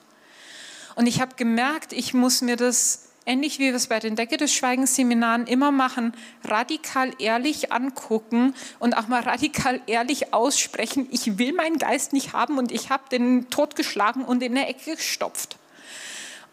Und 0.93 1.07
ich 1.07 1.22
habe 1.22 1.33
gemerkt, 1.38 1.91
ich 1.91 2.13
muss 2.13 2.43
mir 2.43 2.55
das 2.55 3.10
ähnlich 3.25 3.59
wie 3.59 3.65
wir 3.65 3.75
es 3.75 3.87
bei 3.87 3.99
den 3.99 4.15
Decke 4.15 4.37
des 4.37 4.53
Schweigens 4.53 4.95
Seminaren 4.95 5.47
immer 5.47 5.71
machen, 5.71 6.13
radikal 6.43 7.11
ehrlich 7.19 7.71
angucken 7.71 8.53
und 8.79 8.95
auch 8.97 9.07
mal 9.07 9.21
radikal 9.21 9.81
ehrlich 9.87 10.33
aussprechen, 10.33 11.07
ich 11.11 11.37
will 11.37 11.53
meinen 11.53 11.77
Geist 11.77 12.13
nicht 12.13 12.33
haben 12.33 12.57
und 12.57 12.71
ich 12.71 12.89
habe 12.89 13.03
den 13.09 13.49
totgeschlagen 13.49 14.25
und 14.25 14.43
in 14.43 14.55
der 14.55 14.69
Ecke 14.69 14.95
gestopft. 14.95 15.57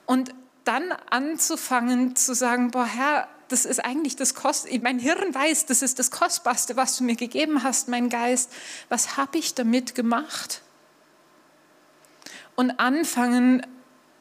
Und 0.07 0.33
dann 0.65 0.93
anzufangen 1.11 2.17
zu 2.17 2.35
sagen, 2.35 2.71
boah 2.71 2.87
Herr, 2.87 3.29
das 3.49 3.65
ist 3.65 3.85
eigentlich 3.85 4.15
das 4.15 4.35
Kost, 4.35 4.69
mein 4.83 4.99
Hirn 4.99 5.35
weiß, 5.35 5.67
das 5.67 5.83
ist 5.83 5.99
das 5.99 6.11
Kostbarste, 6.11 6.77
was 6.77 6.97
du 6.97 7.05
mir 7.05 7.17
gegeben 7.17 7.65
hast, 7.65 7.89
mein 7.89 8.09
Geist. 8.09 8.53
Was 8.89 9.17
habe 9.17 9.39
ich 9.39 9.55
damit 9.55 9.95
gemacht? 9.95 10.63
Und 12.55 12.79
anfangen, 12.79 13.67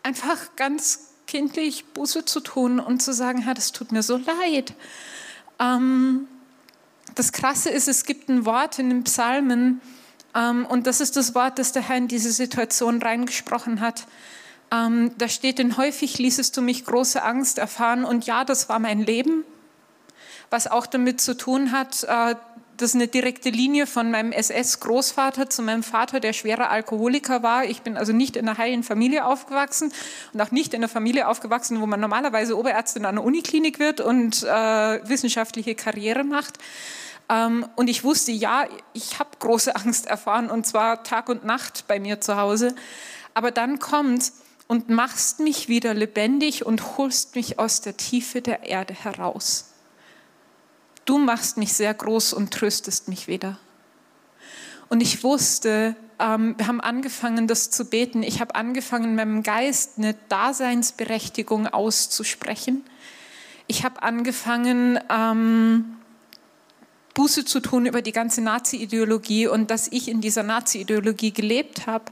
einfach 0.01 0.55
ganz 0.55 1.08
kindlich 1.29 1.85
Buße 1.93 2.25
zu 2.25 2.39
tun 2.39 2.79
und 2.79 3.03
zu 3.03 3.13
sagen, 3.13 3.43
Herr, 3.43 3.53
das 3.53 3.71
tut 3.71 3.91
mir 3.91 4.01
so 4.01 4.17
leid. 4.17 4.73
Ähm, 5.59 6.27
das 7.13 7.31
Krasse 7.31 7.69
ist, 7.69 7.87
es 7.87 8.05
gibt 8.05 8.29
ein 8.29 8.45
Wort 8.45 8.79
in 8.79 8.89
den 8.89 9.03
Psalmen 9.03 9.79
ähm, 10.35 10.65
und 10.65 10.87
das 10.87 11.01
ist 11.01 11.17
das 11.17 11.35
Wort, 11.35 11.59
das 11.59 11.71
der 11.71 11.87
Herr 11.87 11.97
in 11.97 12.07
diese 12.07 12.31
Situation 12.31 12.99
reingesprochen 12.99 13.79
hat. 13.79 14.07
Ähm, 14.71 15.11
da 15.19 15.29
steht, 15.29 15.59
denn 15.59 15.77
häufig 15.77 16.17
ließest 16.17 16.57
du 16.57 16.63
mich 16.63 16.83
große 16.83 17.21
Angst 17.21 17.59
erfahren 17.59 18.05
und 18.05 18.25
ja, 18.25 18.43
das 18.43 18.67
war 18.67 18.79
mein 18.79 19.05
Leben, 19.05 19.43
was 20.49 20.65
auch 20.65 20.87
damit 20.87 21.21
zu 21.21 21.37
tun 21.37 21.71
hat, 21.71 22.05
äh, 22.05 22.35
das 22.79 22.91
ist 22.91 22.95
eine 22.95 23.09
direkte 23.09 23.49
Linie 23.49 23.85
von 23.87 24.09
meinem 24.09 24.31
SS-Großvater 24.31 25.49
zu 25.49 25.61
meinem 25.61 25.83
Vater, 25.83 26.21
der 26.21 26.31
schwerer 26.31 26.69
Alkoholiker 26.69 27.43
war. 27.43 27.65
Ich 27.65 27.81
bin 27.81 27.97
also 27.97 28.13
nicht 28.13 28.37
in 28.37 28.47
einer 28.47 28.57
heilen 28.57 28.83
Familie 28.83 29.25
aufgewachsen 29.25 29.91
und 30.31 30.41
auch 30.41 30.51
nicht 30.51 30.73
in 30.73 30.79
einer 30.79 30.87
Familie 30.87 31.27
aufgewachsen, 31.27 31.81
wo 31.81 31.85
man 31.85 31.99
normalerweise 31.99 32.57
Oberärztin 32.57 33.03
an 33.03 33.17
einer 33.17 33.25
Uniklinik 33.25 33.79
wird 33.79 33.99
und 33.99 34.43
äh, 34.43 35.09
wissenschaftliche 35.09 35.75
Karriere 35.75 36.23
macht. 36.23 36.57
Ähm, 37.27 37.67
und 37.75 37.89
ich 37.89 38.05
wusste, 38.05 38.31
ja, 38.31 38.65
ich 38.93 39.19
habe 39.19 39.31
große 39.39 39.75
Angst 39.75 40.05
erfahren 40.07 40.49
und 40.49 40.65
zwar 40.65 41.03
Tag 41.03 41.27
und 41.27 41.43
Nacht 41.43 41.83
bei 41.87 41.99
mir 41.99 42.21
zu 42.21 42.37
Hause. 42.37 42.75
Aber 43.33 43.51
dann 43.51 43.79
kommt 43.79 44.31
und 44.67 44.87
machst 44.87 45.41
mich 45.41 45.67
wieder 45.67 45.93
lebendig 45.93 46.65
und 46.65 46.97
holst 46.97 47.35
mich 47.35 47.59
aus 47.59 47.81
der 47.81 47.97
Tiefe 47.97 48.41
der 48.41 48.63
Erde 48.63 48.93
heraus 48.93 49.68
du 51.09 51.17
machst 51.17 51.57
mich 51.57 51.73
sehr 51.73 51.93
groß 51.93 52.33
und 52.33 52.53
tröstest 52.53 53.07
mich 53.07 53.27
wieder. 53.27 53.57
Und 54.89 55.01
ich 55.01 55.23
wusste, 55.23 55.95
ähm, 56.19 56.53
wir 56.57 56.67
haben 56.67 56.81
angefangen, 56.81 57.47
das 57.47 57.71
zu 57.71 57.85
beten. 57.85 58.21
Ich 58.21 58.41
habe 58.41 58.53
angefangen, 58.53 59.15
meinem 59.15 59.41
Geist 59.41 59.93
eine 59.97 60.15
Daseinsberechtigung 60.29 61.67
auszusprechen. 61.67 62.83
Ich 63.65 63.83
habe 63.83 64.03
angefangen, 64.03 64.99
ähm, 65.09 65.95
Buße 67.15 67.43
zu 67.43 67.59
tun 67.59 67.87
über 67.87 68.01
die 68.01 68.11
ganze 68.11 68.41
Nazi-Ideologie 68.41 69.47
und 69.47 69.71
dass 69.71 69.87
ich 69.91 70.09
in 70.09 70.21
dieser 70.21 70.43
Nazi-Ideologie 70.43 71.31
gelebt 71.31 71.87
habe. 71.87 72.05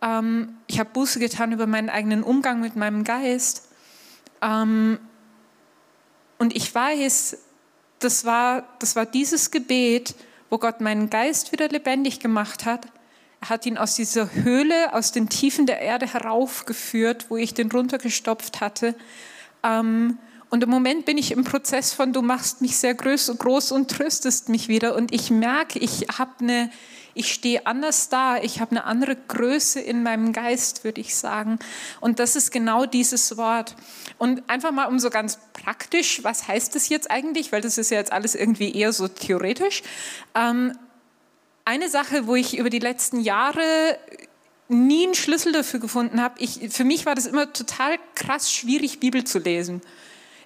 Ähm, 0.00 0.56
ich 0.68 0.78
habe 0.78 0.90
Buße 0.92 1.18
getan 1.18 1.52
über 1.52 1.66
meinen 1.66 1.90
eigenen 1.90 2.22
Umgang 2.22 2.60
mit 2.60 2.76
meinem 2.76 3.02
Geist. 3.02 3.68
Ähm, 4.42 4.98
und 6.38 6.54
ich 6.54 6.72
weiß, 6.72 7.38
das 7.98 8.24
war, 8.24 8.64
das 8.78 8.96
war 8.96 9.06
dieses 9.06 9.50
Gebet, 9.50 10.14
wo 10.50 10.58
Gott 10.58 10.80
meinen 10.80 11.10
Geist 11.10 11.52
wieder 11.52 11.68
lebendig 11.68 12.20
gemacht 12.20 12.64
hat. 12.64 12.86
Er 13.40 13.50
hat 13.50 13.66
ihn 13.66 13.78
aus 13.78 13.94
dieser 13.94 14.32
Höhle, 14.32 14.94
aus 14.94 15.12
den 15.12 15.28
Tiefen 15.28 15.66
der 15.66 15.80
Erde 15.80 16.12
heraufgeführt, 16.12 17.26
wo 17.28 17.36
ich 17.36 17.54
den 17.54 17.70
runtergestopft 17.70 18.60
hatte. 18.60 18.94
Ähm, 19.62 20.18
und 20.48 20.62
im 20.62 20.70
Moment 20.70 21.04
bin 21.04 21.18
ich 21.18 21.32
im 21.32 21.44
Prozess 21.44 21.92
von, 21.92 22.12
du 22.12 22.22
machst 22.22 22.62
mich 22.62 22.76
sehr 22.76 22.94
groß, 22.94 23.36
groß 23.38 23.72
und 23.72 23.90
tröstest 23.90 24.48
mich 24.48 24.68
wieder. 24.68 24.94
Und 24.94 25.12
ich 25.12 25.30
merke, 25.30 25.78
ich 25.78 26.06
habe 26.18 26.32
eine, 26.40 26.70
ich 27.16 27.32
stehe 27.32 27.66
anders 27.66 28.08
da, 28.08 28.36
ich 28.36 28.60
habe 28.60 28.72
eine 28.72 28.84
andere 28.84 29.16
Größe 29.16 29.80
in 29.80 30.02
meinem 30.02 30.32
Geist, 30.32 30.84
würde 30.84 31.00
ich 31.00 31.16
sagen. 31.16 31.58
Und 32.00 32.18
das 32.18 32.36
ist 32.36 32.50
genau 32.50 32.84
dieses 32.84 33.36
Wort. 33.36 33.74
Und 34.18 34.48
einfach 34.48 34.70
mal 34.70 34.86
um 34.86 34.98
so 34.98 35.08
ganz 35.08 35.38
praktisch, 35.52 36.22
was 36.22 36.46
heißt 36.46 36.74
das 36.74 36.88
jetzt 36.88 37.10
eigentlich? 37.10 37.52
Weil 37.52 37.62
das 37.62 37.78
ist 37.78 37.90
ja 37.90 37.98
jetzt 37.98 38.12
alles 38.12 38.34
irgendwie 38.34 38.74
eher 38.74 38.92
so 38.92 39.08
theoretisch. 39.08 39.82
Ähm, 40.34 40.76
eine 41.64 41.88
Sache, 41.88 42.26
wo 42.26 42.36
ich 42.36 42.58
über 42.58 42.70
die 42.70 42.78
letzten 42.78 43.20
Jahre 43.20 43.98
nie 44.68 45.04
einen 45.04 45.14
Schlüssel 45.14 45.52
dafür 45.52 45.80
gefunden 45.80 46.20
habe, 46.20 46.46
für 46.46 46.84
mich 46.84 47.06
war 47.06 47.14
das 47.14 47.26
immer 47.26 47.52
total 47.52 47.98
krass 48.14 48.52
schwierig, 48.52 49.00
Bibel 49.00 49.24
zu 49.24 49.38
lesen. 49.38 49.80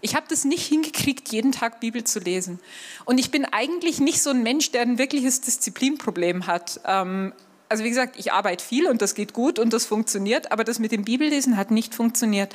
Ich 0.00 0.14
habe 0.14 0.26
das 0.28 0.44
nicht 0.44 0.66
hingekriegt, 0.66 1.30
jeden 1.30 1.52
Tag 1.52 1.80
Bibel 1.80 2.04
zu 2.04 2.20
lesen. 2.20 2.58
Und 3.04 3.18
ich 3.18 3.30
bin 3.30 3.44
eigentlich 3.44 4.00
nicht 4.00 4.22
so 4.22 4.30
ein 4.30 4.42
Mensch, 4.42 4.70
der 4.70 4.82
ein 4.82 4.98
wirkliches 4.98 5.40
Disziplinproblem 5.42 6.46
hat. 6.46 6.80
Ähm, 6.86 7.32
also 7.68 7.84
wie 7.84 7.88
gesagt, 7.88 8.18
ich 8.18 8.32
arbeite 8.32 8.64
viel 8.64 8.86
und 8.88 9.00
das 9.00 9.14
geht 9.14 9.32
gut 9.32 9.58
und 9.58 9.72
das 9.72 9.86
funktioniert, 9.86 10.50
aber 10.50 10.64
das 10.64 10.78
mit 10.78 10.90
dem 10.90 11.04
Bibellesen 11.04 11.56
hat 11.56 11.70
nicht 11.70 11.94
funktioniert. 11.94 12.54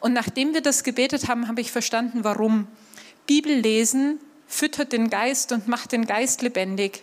Und 0.00 0.12
nachdem 0.12 0.54
wir 0.54 0.60
das 0.60 0.84
gebetet 0.84 1.28
haben, 1.28 1.48
habe 1.48 1.60
ich 1.60 1.72
verstanden, 1.72 2.24
warum. 2.24 2.68
Bibellesen 3.26 4.20
füttert 4.46 4.92
den 4.92 5.10
Geist 5.10 5.50
und 5.52 5.66
macht 5.66 5.92
den 5.92 6.06
Geist 6.06 6.42
lebendig. 6.42 7.02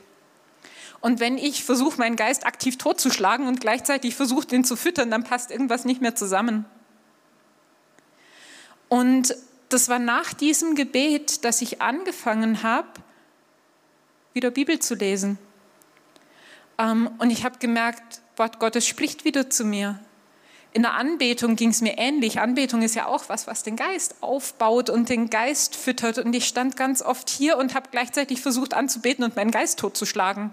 Und 1.01 1.19
wenn 1.19 1.37
ich 1.37 1.63
versuche, 1.63 1.97
meinen 1.97 2.15
Geist 2.15 2.45
aktiv 2.45 2.77
totzuschlagen 2.77 3.47
und 3.47 3.61
gleichzeitig 3.61 4.15
versuche, 4.15 4.47
den 4.47 4.63
zu 4.63 4.75
füttern, 4.75 5.09
dann 5.09 5.23
passt 5.23 5.49
irgendwas 5.49 5.85
nicht 5.85 6.01
mehr 6.01 6.15
zusammen. 6.15 6.65
Und 8.89 9.35
das 9.69 9.87
war 9.87 9.99
nach 9.99 10.33
diesem 10.33 10.75
Gebet, 10.75 11.45
dass 11.45 11.61
ich 11.61 11.81
angefangen 11.81 12.63
habe, 12.63 12.87
wieder 14.33 14.51
Bibel 14.51 14.79
zu 14.79 14.95
lesen. 14.95 15.37
Ähm, 16.77 17.09
und 17.19 17.29
ich 17.29 17.43
habe 17.43 17.59
gemerkt, 17.59 18.21
Wort 18.35 18.59
Gottes 18.59 18.87
spricht 18.87 19.25
wieder 19.25 19.49
zu 19.49 19.65
mir. 19.65 19.99
In 20.71 20.83
der 20.83 20.93
Anbetung 20.93 21.55
ging 21.55 21.69
es 21.69 21.81
mir 21.81 21.97
ähnlich. 21.97 22.39
Anbetung 22.39 22.81
ist 22.81 22.95
ja 22.95 23.07
auch 23.07 23.27
was, 23.27 23.47
was 23.47 23.63
den 23.63 23.75
Geist 23.75 24.15
aufbaut 24.21 24.89
und 24.89 25.09
den 25.09 25.29
Geist 25.29 25.75
füttert. 25.75 26.19
Und 26.19 26.33
ich 26.33 26.45
stand 26.45 26.77
ganz 26.77 27.01
oft 27.01 27.29
hier 27.29 27.57
und 27.57 27.73
habe 27.73 27.89
gleichzeitig 27.91 28.41
versucht 28.41 28.73
anzubeten 28.73 29.23
und 29.23 29.35
meinen 29.35 29.51
Geist 29.51 29.79
totzuschlagen. 29.79 30.51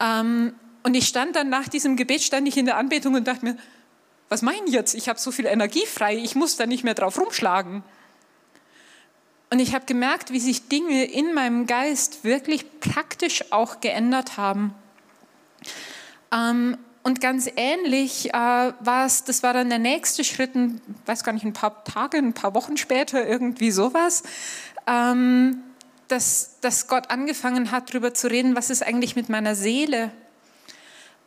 Ähm, 0.00 0.54
und 0.82 0.94
ich 0.94 1.06
stand 1.06 1.36
dann 1.36 1.48
nach 1.50 1.68
diesem 1.68 1.96
Gebet, 1.96 2.22
stand 2.22 2.48
ich 2.48 2.56
in 2.56 2.66
der 2.66 2.76
Anbetung 2.76 3.14
und 3.14 3.26
dachte 3.26 3.44
mir, 3.44 3.56
was 4.28 4.42
meine 4.42 4.66
ich 4.66 4.72
jetzt? 4.72 4.94
Ich 4.94 5.08
habe 5.08 5.18
so 5.18 5.30
viel 5.30 5.46
Energie 5.46 5.86
frei, 5.86 6.16
ich 6.16 6.34
muss 6.34 6.56
da 6.56 6.66
nicht 6.66 6.84
mehr 6.84 6.94
drauf 6.94 7.18
rumschlagen. 7.18 7.82
Und 9.50 9.58
ich 9.60 9.74
habe 9.74 9.86
gemerkt, 9.86 10.32
wie 10.32 10.40
sich 10.40 10.68
Dinge 10.68 11.04
in 11.04 11.32
meinem 11.34 11.66
Geist 11.66 12.24
wirklich 12.24 12.80
praktisch 12.80 13.52
auch 13.52 13.80
geändert 13.80 14.36
haben. 14.36 14.74
Ähm, 16.32 16.76
und 17.04 17.20
ganz 17.20 17.48
ähnlich 17.54 18.30
äh, 18.30 18.32
war 18.32 19.06
es, 19.06 19.24
das 19.24 19.42
war 19.42 19.52
dann 19.52 19.68
der 19.68 19.78
nächste 19.78 20.24
Schritt, 20.24 20.54
ein, 20.54 20.80
weiß 21.04 21.22
gar 21.22 21.32
nicht, 21.32 21.44
ein 21.44 21.52
paar 21.52 21.84
Tage, 21.84 22.16
ein 22.16 22.32
paar 22.32 22.54
Wochen 22.54 22.78
später, 22.78 23.26
irgendwie 23.26 23.70
sowas, 23.70 24.22
ähm, 24.86 25.62
dass, 26.08 26.58
dass 26.60 26.88
Gott 26.88 27.10
angefangen 27.10 27.70
hat, 27.70 27.90
darüber 27.90 28.14
zu 28.14 28.30
reden, 28.30 28.56
was 28.56 28.70
ist 28.70 28.82
eigentlich 28.82 29.16
mit 29.16 29.28
meiner 29.28 29.54
Seele. 29.54 30.10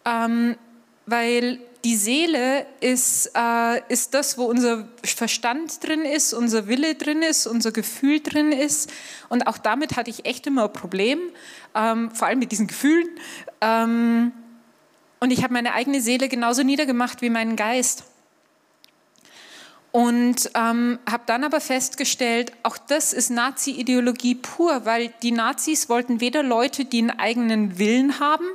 Ähm, 0.04 0.58
weil 1.06 1.60
die 1.84 1.96
Seele 1.96 2.65
ist, 2.79 3.31
äh, 3.36 3.81
ist 3.89 4.13
das, 4.13 4.38
wo 4.38 4.46
unser 4.46 4.88
Verstand 5.03 5.84
drin 5.86 6.01
ist, 6.01 6.34
unser 6.34 6.67
Wille 6.67 6.96
drin 6.96 7.22
ist, 7.22 7.48
unser 7.48 7.72
Gefühl 7.72 8.19
drin 8.22 8.51
ist. 8.51 8.91
Und 9.29 9.48
auch 9.48 9.57
damit 9.57 9.96
hatte 9.96 10.10
ich 10.10 10.25
echt 10.25 10.48
immer 10.48 10.65
ein 10.65 10.74
Problem, 10.74 11.19
ähm, 11.75 12.12
vor 12.12 12.27
allem 12.27 12.39
mit 12.39 12.51
diesen 12.51 12.67
Gefühlen. 12.67 13.07
Ähm, 13.62 14.31
und 15.19 15.31
ich 15.31 15.43
habe 15.43 15.53
meine 15.53 15.74
eigene 15.74 16.01
Seele 16.01 16.29
genauso 16.29 16.63
niedergemacht 16.63 17.22
wie 17.22 17.29
meinen 17.29 17.55
Geist. 17.55 18.03
Und 19.91 20.51
ähm, 20.53 21.00
habe 21.10 21.24
dann 21.25 21.43
aber 21.43 21.60
festgestellt, 21.60 22.51
auch 22.63 22.77
das 22.77 23.13
ist 23.13 23.29
Nazi-Ideologie 23.29 24.36
pur, 24.36 24.86
weil 24.86 25.13
die 25.24 25.31
Nazis 25.31 25.89
wollten 25.89 26.19
weder 26.19 26.43
Leute, 26.43 26.86
die 26.86 27.00
einen 27.00 27.19
eigenen 27.19 27.79
Willen 27.79 28.19
haben, 28.19 28.46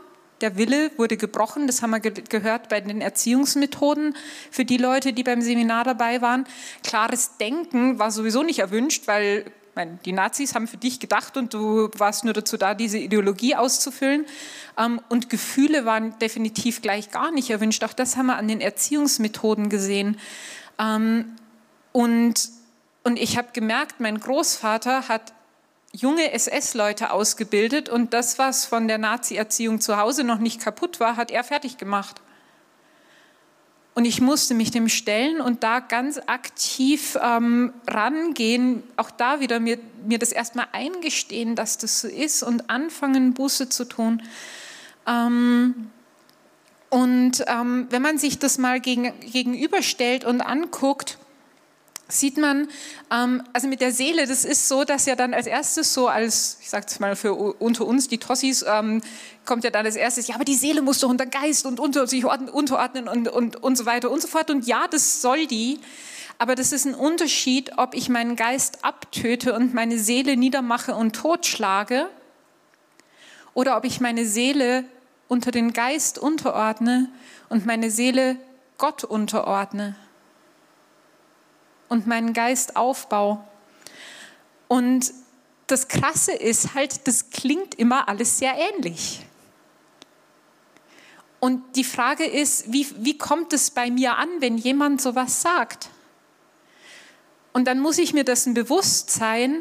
der 0.42 0.56
Wille 0.56 0.90
wurde 0.96 1.16
gebrochen, 1.16 1.66
das 1.66 1.82
haben 1.82 1.90
wir 1.90 2.00
ge 2.00 2.12
gehört 2.28 2.68
bei 2.68 2.80
den 2.80 3.00
Erziehungsmethoden 3.00 4.16
für 4.50 4.64
die 4.64 4.76
Leute, 4.76 5.12
die 5.12 5.22
beim 5.22 5.40
Seminar 5.40 5.84
dabei 5.84 6.20
waren. 6.20 6.44
Klares 6.82 7.36
Denken 7.38 7.98
war 7.98 8.10
sowieso 8.10 8.42
nicht 8.42 8.58
erwünscht, 8.58 9.06
weil 9.06 9.44
meine, 9.74 9.98
die 10.04 10.12
Nazis 10.12 10.54
haben 10.54 10.66
für 10.66 10.76
dich 10.76 11.00
gedacht 11.00 11.36
und 11.36 11.54
du 11.54 11.90
warst 11.96 12.24
nur 12.24 12.34
dazu 12.34 12.56
da, 12.56 12.74
diese 12.74 12.98
Ideologie 12.98 13.54
auszufüllen. 13.54 14.26
Ähm, 14.78 15.00
und 15.08 15.30
Gefühle 15.30 15.84
waren 15.84 16.18
definitiv 16.18 16.82
gleich 16.82 17.10
gar 17.10 17.30
nicht 17.30 17.50
erwünscht. 17.50 17.82
Auch 17.84 17.92
das 17.92 18.16
haben 18.16 18.26
wir 18.26 18.36
an 18.36 18.48
den 18.48 18.60
Erziehungsmethoden 18.60 19.68
gesehen. 19.70 20.18
Ähm, 20.78 21.36
und, 21.92 22.50
und 23.04 23.18
ich 23.18 23.38
habe 23.38 23.48
gemerkt, 23.52 24.00
mein 24.00 24.20
Großvater 24.20 25.08
hat 25.08 25.32
junge 25.92 26.32
SS-Leute 26.32 27.10
ausgebildet 27.10 27.88
und 27.88 28.14
das, 28.14 28.38
was 28.38 28.64
von 28.64 28.88
der 28.88 28.98
Nazi-Erziehung 28.98 29.80
zu 29.80 29.98
Hause 29.98 30.24
noch 30.24 30.38
nicht 30.38 30.60
kaputt 30.60 31.00
war, 31.00 31.16
hat 31.16 31.30
er 31.30 31.44
fertig 31.44 31.76
gemacht. 31.76 32.20
Und 33.94 34.06
ich 34.06 34.22
musste 34.22 34.54
mich 34.54 34.70
dem 34.70 34.88
stellen 34.88 35.42
und 35.42 35.62
da 35.62 35.80
ganz 35.80 36.18
aktiv 36.26 37.18
ähm, 37.22 37.74
rangehen, 37.86 38.82
auch 38.96 39.10
da 39.10 39.40
wieder 39.40 39.60
mir, 39.60 39.78
mir 40.06 40.18
das 40.18 40.32
erstmal 40.32 40.66
eingestehen, 40.72 41.56
dass 41.56 41.76
das 41.76 42.00
so 42.00 42.08
ist 42.08 42.42
und 42.42 42.70
anfangen, 42.70 43.34
Buße 43.34 43.68
zu 43.68 43.84
tun. 43.84 44.22
Ähm, 45.06 45.90
und 46.88 47.44
ähm, 47.46 47.86
wenn 47.90 48.00
man 48.00 48.16
sich 48.16 48.38
das 48.38 48.56
mal 48.56 48.80
gegen, 48.80 49.12
gegenüberstellt 49.20 50.24
und 50.24 50.40
anguckt, 50.40 51.18
sieht 52.18 52.36
man, 52.36 52.68
ähm, 53.10 53.42
also 53.52 53.68
mit 53.68 53.80
der 53.80 53.92
Seele, 53.92 54.26
das 54.26 54.44
ist 54.44 54.68
so, 54.68 54.84
dass 54.84 55.06
ja 55.06 55.16
dann 55.16 55.34
als 55.34 55.46
erstes 55.46 55.92
so 55.92 56.08
als, 56.08 56.58
ich 56.60 56.70
sage 56.70 56.86
es 56.88 57.00
mal 57.00 57.16
für 57.16 57.34
unter 57.34 57.86
uns, 57.86 58.08
die 58.08 58.18
Tossis, 58.18 58.64
ähm, 58.68 59.02
kommt 59.44 59.64
ja 59.64 59.70
dann 59.70 59.86
als 59.86 59.96
erstes, 59.96 60.28
ja, 60.28 60.34
aber 60.34 60.44
die 60.44 60.54
Seele 60.54 60.82
muss 60.82 61.00
doch 61.00 61.08
unter 61.08 61.26
Geist 61.26 61.66
und 61.66 61.80
unter 61.80 62.06
sich 62.06 62.24
unterordnen 62.24 63.08
und, 63.08 63.28
und, 63.28 63.56
und 63.56 63.76
so 63.76 63.86
weiter 63.86 64.10
und 64.10 64.22
so 64.22 64.28
fort. 64.28 64.50
Und 64.50 64.66
ja, 64.66 64.86
das 64.88 65.20
soll 65.20 65.46
die, 65.46 65.80
aber 66.38 66.54
das 66.54 66.72
ist 66.72 66.86
ein 66.86 66.94
Unterschied, 66.94 67.72
ob 67.78 67.94
ich 67.94 68.08
meinen 68.08 68.36
Geist 68.36 68.84
abtöte 68.84 69.54
und 69.54 69.74
meine 69.74 69.98
Seele 69.98 70.36
niedermache 70.36 70.94
und 70.94 71.14
totschlage 71.14 72.08
oder 73.54 73.76
ob 73.76 73.84
ich 73.84 74.00
meine 74.00 74.26
Seele 74.26 74.84
unter 75.28 75.50
den 75.50 75.72
Geist 75.72 76.18
unterordne 76.18 77.08
und 77.48 77.66
meine 77.66 77.90
Seele 77.90 78.36
Gott 78.78 79.04
unterordne 79.04 79.96
und 81.92 82.06
meinen 82.06 82.32
Geist 82.32 82.74
aufbaue. 82.76 83.38
Und 84.66 85.12
das 85.66 85.88
Krasse 85.88 86.32
ist 86.32 86.72
halt, 86.72 87.06
das 87.06 87.28
klingt 87.28 87.74
immer 87.74 88.08
alles 88.08 88.38
sehr 88.38 88.54
ähnlich. 88.54 89.20
Und 91.38 91.76
die 91.76 91.84
Frage 91.84 92.24
ist, 92.24 92.72
wie, 92.72 92.86
wie 92.96 93.18
kommt 93.18 93.52
es 93.52 93.70
bei 93.70 93.90
mir 93.90 94.16
an, 94.16 94.30
wenn 94.38 94.56
jemand 94.56 95.02
sowas 95.02 95.42
sagt? 95.42 95.90
Und 97.52 97.66
dann 97.66 97.78
muss 97.78 97.98
ich 97.98 98.14
mir 98.14 98.24
dessen 98.24 98.54
bewusst 98.54 99.10
sein, 99.10 99.60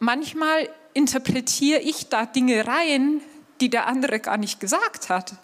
manchmal 0.00 0.68
interpretiere 0.94 1.78
ich 1.78 2.08
da 2.08 2.26
Dinge 2.26 2.66
rein, 2.66 3.20
die 3.60 3.70
der 3.70 3.86
andere 3.86 4.18
gar 4.18 4.36
nicht 4.36 4.58
gesagt 4.58 5.10
hat. 5.10 5.34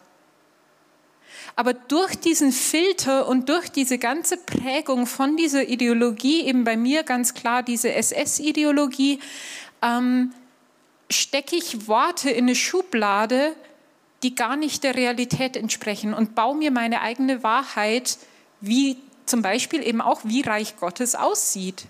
Aber 1.59 1.75
durch 1.75 2.15
diesen 2.15 2.53
Filter 2.53 3.27
und 3.27 3.49
durch 3.49 3.69
diese 3.69 3.99
ganze 3.99 4.37
Prägung 4.37 5.09
von 5.09 5.37
dieser 5.37 5.69
Ideologie, 5.69 6.43
eben 6.43 6.63
bei 6.63 6.77
mir 6.77 7.03
ganz 7.03 7.35
klar 7.35 7.65
diese 7.65 7.93
SS-Ideologie, 7.93 9.19
ähm, 9.83 10.33
stecke 11.11 11.57
ich 11.57 11.89
Worte 11.89 12.31
in 12.31 12.45
eine 12.45 12.55
Schublade, 12.55 13.57
die 14.23 14.37
gar 14.37 14.55
nicht 14.55 14.85
der 14.85 14.95
Realität 14.95 15.57
entsprechen 15.57 16.15
und 16.15 16.37
baue 16.37 16.57
mir 16.57 16.71
meine 16.71 17.01
eigene 17.01 17.43
Wahrheit, 17.43 18.19
wie 18.61 18.97
zum 19.27 19.43
Beispiel 19.43 19.85
eben 19.85 20.01
auch, 20.01 20.21
wie 20.23 20.43
Reich 20.43 20.77
Gottes 20.77 21.17
aussieht. 21.17 21.87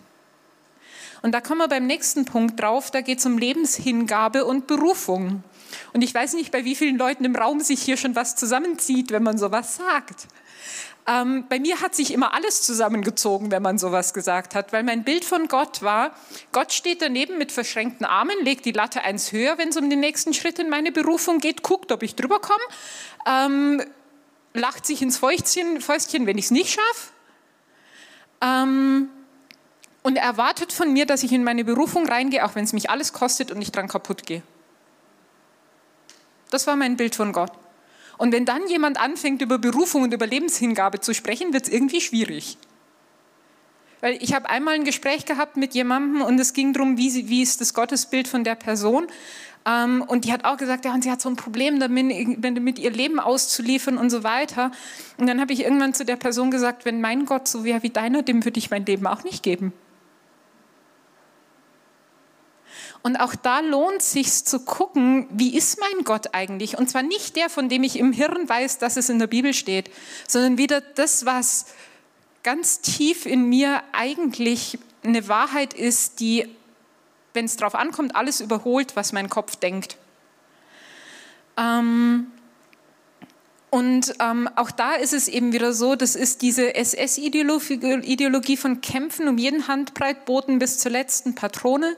Und 1.21 1.33
da 1.33 1.43
kommen 1.43 1.61
wir 1.61 1.69
beim 1.69 1.87
nächsten 1.87 2.25
Punkt 2.25 2.59
drauf, 2.59 2.91
da 2.91 3.03
geht 3.03 3.19
es 3.19 3.27
um 3.27 3.37
Lebenshingabe 3.37 4.47
und 4.47 4.67
Berufung. 4.67 5.45
Und 5.93 6.03
ich 6.03 6.15
weiß 6.15 6.35
nicht, 6.35 6.53
bei 6.53 6.65
wie 6.65 6.75
vielen 6.75 6.99
Leuten 6.99 7.25
im 7.25 7.37
Raum 7.37 7.61
sich 7.61 7.83
hier 7.83 7.97
schon 7.97 8.17
was 8.17 8.37
zusammenzieht, 8.37 9.11
wenn 9.11 9.23
man 9.23 9.39
sowas 9.39 9.77
sagt. 9.77 10.29
Ähm, 11.09 11.47
bei 11.49 11.59
mir 11.59 11.81
hat 11.81 11.95
sich 11.95 12.13
immer 12.13 12.35
alles 12.35 12.61
zusammengezogen, 12.63 13.51
wenn 13.51 13.63
man 13.63 13.79
sowas 13.79 14.13
gesagt 14.13 14.55
hat, 14.55 14.75
weil 14.75 14.83
mein 14.83 15.05
Bild 15.05 15.25
von 15.25 15.49
Gott 15.49 15.81
war, 15.81 16.11
Gott 16.53 16.73
steht 16.75 17.01
daneben 17.01 17.39
mit 17.39 17.51
verschränkten 17.51 18.05
Armen, 18.05 18.37
legt 18.43 18.67
die 18.67 18.73
Latte 18.73 19.01
eins 19.03 19.33
höher, 19.33 19.57
wenn 19.57 19.71
es 19.71 19.79
um 19.79 19.89
den 19.89 20.01
nächsten 20.01 20.35
Schritt 20.35 20.59
in 20.59 20.69
meine 20.69 20.93
Berufung 20.93 21.39
geht, 21.39 21.63
guckt, 21.63 21.93
ob 21.93 22.03
ich 22.03 22.15
drüber 22.15 22.41
komme, 22.41 22.63
ähm, 23.27 23.83
lacht 24.53 24.85
sich 24.85 25.01
ins 25.01 25.17
Fäustchen, 25.17 25.81
Fäustchen 25.81 26.27
wenn 26.27 26.37
ich 26.37 26.47
es 26.47 26.51
nicht 26.51 26.75
schaffe. 26.75 27.13
Ähm, 28.43 29.09
und 30.03 30.17
erwartet 30.17 30.73
von 30.73 30.93
mir, 30.93 31.07
dass 31.07 31.23
ich 31.23 31.33
in 31.33 31.43
meine 31.43 31.65
Berufung 31.65 32.07
reingehe, 32.07 32.45
auch 32.45 32.55
wenn 32.55 32.65
es 32.65 32.75
mich 32.75 32.91
alles 32.91 33.15
kostet 33.15 33.51
und 33.51 33.63
ich 33.63 33.73
dran 33.73 33.89
kaputt 33.89 34.27
gehe. 34.27 34.43
Das 36.51 36.67
war 36.67 36.77
mein 36.77 36.97
Bild 36.97 37.15
von 37.15 37.33
Gott. 37.33 37.53
Und 38.17 38.33
wenn 38.33 38.45
dann 38.45 38.67
jemand 38.69 39.01
anfängt, 39.01 39.43
über 39.43 39.59
Berufung 39.59 40.03
und 40.03 40.13
über 40.13 40.27
Lebenshingabe 40.27 41.01
zu 41.01 41.15
sprechen, 41.15 41.53
wird 41.53 41.65
es 41.67 41.73
irgendwie 41.73 42.01
schwierig. 42.01 42.59
Weil 44.01 44.23
ich 44.23 44.35
habe 44.35 44.49
einmal 44.49 44.75
ein 44.75 44.85
Gespräch 44.85 45.25
gehabt 45.25 45.57
mit 45.57 45.75
jemandem 45.75 46.23
und 46.23 46.39
es 46.39 46.53
ging 46.53 46.73
darum, 46.73 46.99
wie, 46.99 47.29
wie 47.29 47.43
ist 47.43 47.61
das 47.61 47.75
Gottesbild 47.75 48.29
von 48.29 48.45
der 48.45 48.55
Person. 48.55 49.07
Ähm, 49.67 50.05
und 50.07 50.25
die 50.25 50.33
hat 50.33 50.45
auch 50.45 50.57
gesagt, 50.57 50.85
ja, 50.85 50.95
und 50.95 51.03
sie 51.03 51.11
hat 51.11 51.21
so 51.21 51.29
ein 51.29 51.37
Problem 51.37 51.81
damit, 51.81 52.45
damit 52.45 52.79
ihr 52.79 52.91
Leben 52.91 53.19
auszuliefern 53.19 53.99
und 53.99 54.11
so 54.11 54.23
weiter. 54.23 54.71
Und 55.17 55.27
dann 55.27 55.41
habe 55.41 55.53
ich 55.53 55.65
irgendwann 55.65 55.95
zu 55.95 56.05
der 56.05 56.17
Person 56.17 56.51
gesagt, 56.51 56.85
wenn 56.85 57.01
mein 57.01 57.25
Gott 57.25 57.49
so 57.49 57.65
wäre 57.65 57.83
wie 57.83 57.91
deiner, 57.91 58.23
dem 58.23 58.45
würde 58.45 58.59
ich 58.59 58.71
mein 58.71 58.87
Leben 58.87 59.07
auch 59.07 59.25
nicht 59.25 59.43
geben. 59.43 59.73
Und 63.09 63.17
auch 63.17 63.35
da 63.35 63.61
lohnt 63.61 64.03
sich 64.03 64.45
zu 64.45 64.61
gucken, 64.61 65.27
wie 65.31 65.57
ist 65.57 65.81
mein 65.81 66.05
Gott 66.05 66.35
eigentlich? 66.35 66.77
Und 66.77 66.91
zwar 66.91 67.03
nicht 67.03 67.37
der, 67.37 67.49
von 67.49 67.71
dem 67.71 67.83
ich 67.83 67.99
im 67.99 68.13
Hirn 68.13 68.47
weiß, 68.47 68.77
dass 68.77 68.99
es 68.99 69.09
in 69.09 69.19
der 69.19 69.29
Bibel 69.29 69.55
steht, 69.55 69.91
sondern 70.27 70.59
wieder 70.59 70.83
das, 70.83 71.25
was 71.25 71.65
ganz 72.43 72.83
tief 72.83 73.25
in 73.25 73.49
mir 73.49 73.83
eigentlich 73.93 74.79
eine 75.03 75.27
Wahrheit 75.27 75.73
ist, 75.73 76.21
die, 76.21 76.55
wenn 77.33 77.47
es 77.47 77.57
darauf 77.57 77.77
ankommt, 77.77 78.15
alles 78.15 78.43
überholt, 78.43 78.95
was 78.95 79.15
mein 79.15 79.31
Kopf 79.31 79.57
denkt. 79.57 79.97
Ähm, 81.57 82.27
und 83.71 84.17
ähm, 84.21 84.51
auch 84.55 84.71
da 84.71 84.97
ist 84.97 85.15
es 85.15 85.29
eben 85.29 85.55
wieder 85.55 85.73
so, 85.73 85.95
das 85.95 86.15
ist 86.15 86.43
diese 86.43 86.75
SS-Ideologie 86.75 88.59
von 88.59 88.83
Kämpfen 88.83 89.29
um 89.29 89.39
jeden 89.39 89.67
Handbreitboten 89.67 90.59
bis 90.59 90.77
zur 90.77 90.91
letzten 90.91 91.35
Patrone 91.35 91.97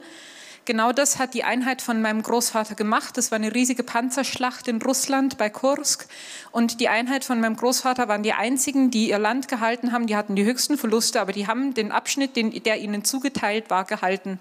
Genau 0.65 0.91
das 0.91 1.17
hat 1.17 1.33
die 1.33 1.43
Einheit 1.43 1.81
von 1.81 2.01
meinem 2.01 2.21
Großvater 2.21 2.75
gemacht. 2.75 3.17
Das 3.17 3.31
war 3.31 3.37
eine 3.37 3.53
riesige 3.53 3.81
Panzerschlacht 3.81 4.67
in 4.67 4.79
Russland 4.79 5.39
bei 5.39 5.49
Kursk. 5.49 6.07
Und 6.51 6.79
die 6.79 6.87
Einheit 6.87 7.25
von 7.25 7.41
meinem 7.41 7.55
Großvater 7.55 8.07
waren 8.07 8.21
die 8.21 8.33
einzigen, 8.33 8.91
die 8.91 9.09
ihr 9.09 9.17
Land 9.17 9.47
gehalten 9.47 9.91
haben. 9.91 10.05
Die 10.05 10.15
hatten 10.15 10.35
die 10.35 10.45
höchsten 10.45 10.77
Verluste, 10.77 11.19
aber 11.19 11.31
die 11.31 11.47
haben 11.47 11.73
den 11.73 11.91
Abschnitt, 11.91 12.35
den, 12.35 12.51
der 12.63 12.79
ihnen 12.79 13.03
zugeteilt 13.03 13.71
war, 13.71 13.85
gehalten. 13.85 14.39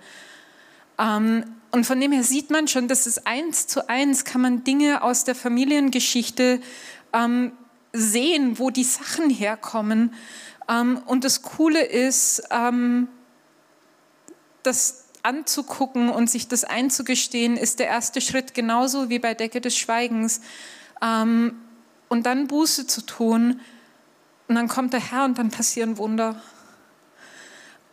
Ähm, 0.98 1.44
und 1.70 1.87
von 1.87 1.98
dem 1.98 2.12
her 2.12 2.22
sieht 2.22 2.50
man 2.50 2.68
schon, 2.68 2.87
dass 2.87 3.06
es 3.06 3.24
eins 3.24 3.66
zu 3.66 3.88
eins 3.88 4.24
kann 4.24 4.42
man 4.42 4.62
Dinge 4.64 5.02
aus 5.02 5.24
der 5.24 5.35
Familiengeschichte 5.35 6.61
ähm, 7.14 7.52
sehen, 7.92 8.59
wo 8.59 8.70
die 8.70 8.85
Sachen 8.85 9.30
herkommen. 9.30 10.12
Ähm, 10.68 11.00
und 11.06 11.24
das 11.24 11.40
Coole 11.40 11.83
ist, 11.83 12.42
ähm, 12.50 13.09
dass 14.62 15.06
anzugucken 15.22 16.09
und 16.09 16.30
sich 16.30 16.48
das 16.48 16.64
einzugestehen, 16.64 17.56
ist 17.56 17.78
der 17.78 17.87
erste 17.87 18.20
Schritt, 18.20 18.54
genauso 18.54 19.11
wie 19.11 19.18
bei 19.18 19.35
Decke 19.35 19.61
des 19.61 19.76
Schweigens. 19.76 20.40
Ähm, 21.02 21.54
und 22.09 22.26
dann 22.26 22.46
Buße 22.48 22.87
zu 22.87 23.02
tun. 23.02 23.61
Und 24.48 24.54
dann 24.56 24.68
kommt 24.68 24.92
der 24.92 25.12
Herr 25.12 25.24
und 25.24 25.38
dann 25.38 25.50
passieren 25.50 25.96
Wunder. 25.96 26.42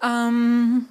Ähm, 0.01 0.87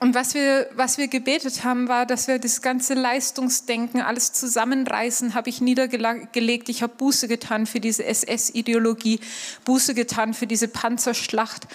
und 0.00 0.14
was 0.14 0.34
wir, 0.34 0.70
was 0.74 0.96
wir 0.96 1.08
gebetet 1.08 1.64
haben, 1.64 1.88
war, 1.88 2.06
dass 2.06 2.28
wir 2.28 2.38
das 2.38 2.62
ganze 2.62 2.94
Leistungsdenken, 2.94 4.00
alles 4.00 4.32
zusammenreißen, 4.32 5.34
habe 5.34 5.48
ich 5.50 5.60
niedergelegt. 5.60 6.68
Ich 6.68 6.82
habe 6.82 6.94
Buße 6.96 7.26
getan 7.26 7.66
für 7.66 7.80
diese 7.80 8.04
SS-Ideologie, 8.04 9.18
Buße 9.64 9.94
getan 9.94 10.34
für 10.34 10.46
diese 10.46 10.68
Panzerschlacht. 10.68 11.66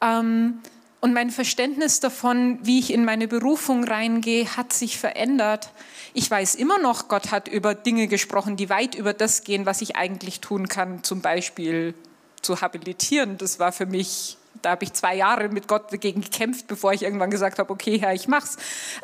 Ähm, 0.00 0.60
und 1.00 1.12
mein 1.12 1.30
Verständnis 1.30 2.00
davon, 2.00 2.58
wie 2.62 2.78
ich 2.78 2.92
in 2.92 3.04
meine 3.04 3.28
Berufung 3.28 3.84
reingehe, 3.84 4.56
hat 4.56 4.72
sich 4.72 4.98
verändert. 4.98 5.70
Ich 6.14 6.30
weiß 6.30 6.54
immer 6.54 6.78
noch, 6.78 7.08
Gott 7.08 7.30
hat 7.30 7.48
über 7.48 7.74
Dinge 7.74 8.08
gesprochen, 8.08 8.56
die 8.56 8.70
weit 8.70 8.94
über 8.94 9.12
das 9.12 9.44
gehen, 9.44 9.66
was 9.66 9.82
ich 9.82 9.96
eigentlich 9.96 10.40
tun 10.40 10.68
kann, 10.68 11.04
zum 11.04 11.20
Beispiel 11.20 11.94
zu 12.40 12.60
habilitieren. 12.60 13.36
Das 13.38 13.58
war 13.58 13.72
für 13.72 13.86
mich, 13.86 14.38
da 14.62 14.70
habe 14.70 14.84
ich 14.84 14.94
zwei 14.94 15.14
Jahre 15.14 15.48
mit 15.48 15.68
Gott 15.68 15.92
dagegen 15.92 16.22
gekämpft, 16.22 16.66
bevor 16.66 16.92
ich 16.92 17.02
irgendwann 17.02 17.30
gesagt 17.30 17.58
habe, 17.58 17.70
okay, 17.70 17.98
Herr, 17.98 18.14
ich 18.14 18.28
mach's. 18.28 18.56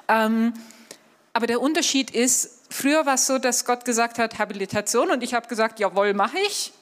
Ähm, 0.08 0.54
aber 1.34 1.46
der 1.46 1.60
Unterschied 1.60 2.10
ist, 2.10 2.62
früher 2.70 3.06
war 3.06 3.14
es 3.14 3.26
so, 3.26 3.38
dass 3.38 3.64
Gott 3.64 3.84
gesagt 3.84 4.18
hat, 4.18 4.38
Habilitation 4.38 5.10
und 5.10 5.22
ich 5.22 5.34
habe 5.34 5.48
gesagt, 5.48 5.80
jawohl, 5.80 6.14
mache 6.14 6.38
ich. 6.46 6.72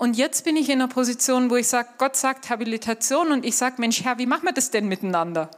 Und 0.00 0.16
jetzt 0.16 0.44
bin 0.44 0.56
ich 0.56 0.70
in 0.70 0.80
einer 0.80 0.88
Position, 0.88 1.50
wo 1.50 1.56
ich 1.56 1.68
sage, 1.68 1.90
Gott 1.98 2.16
sagt 2.16 2.48
Habilitation 2.48 3.32
und 3.32 3.44
ich 3.44 3.54
sage, 3.54 3.74
Mensch, 3.76 4.02
Herr, 4.02 4.16
wie 4.16 4.24
machen 4.24 4.46
wir 4.46 4.52
das 4.54 4.70
denn 4.70 4.88
miteinander? 4.88 5.50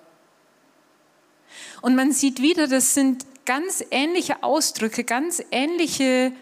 Und 1.81 1.95
man 1.95 2.11
sieht 2.11 2.43
wieder, 2.43 2.67
das 2.67 2.93
sind 2.93 3.25
ganz 3.45 3.85
ähnliche 3.93 4.43
Ausdrücke, 4.43 5.05
ganz 5.05 5.45
ähnliche 5.53 6.33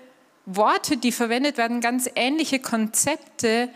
Worte, 0.47 0.97
die 0.97 1.13
verwendet 1.13 1.59
werden, 1.59 1.83
ganz 1.83 2.09
ähnliche 2.15 2.59
Konzepte, 2.59 3.69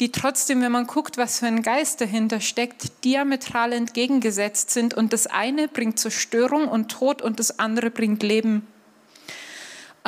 die 0.00 0.10
trotzdem, 0.10 0.60
wenn 0.60 0.72
man 0.72 0.88
guckt, 0.88 1.16
was 1.16 1.38
für 1.38 1.46
ein 1.46 1.62
Geist 1.62 2.00
dahinter 2.00 2.40
steckt, 2.40 3.04
diametral 3.04 3.72
entgegengesetzt 3.72 4.70
sind. 4.70 4.92
Und 4.92 5.12
das 5.12 5.28
eine 5.28 5.68
bringt 5.68 6.00
Zerstörung 6.00 6.66
und 6.66 6.90
Tod 6.90 7.22
und 7.22 7.38
das 7.38 7.60
andere 7.60 7.90
bringt 7.90 8.24
Leben. 8.24 8.66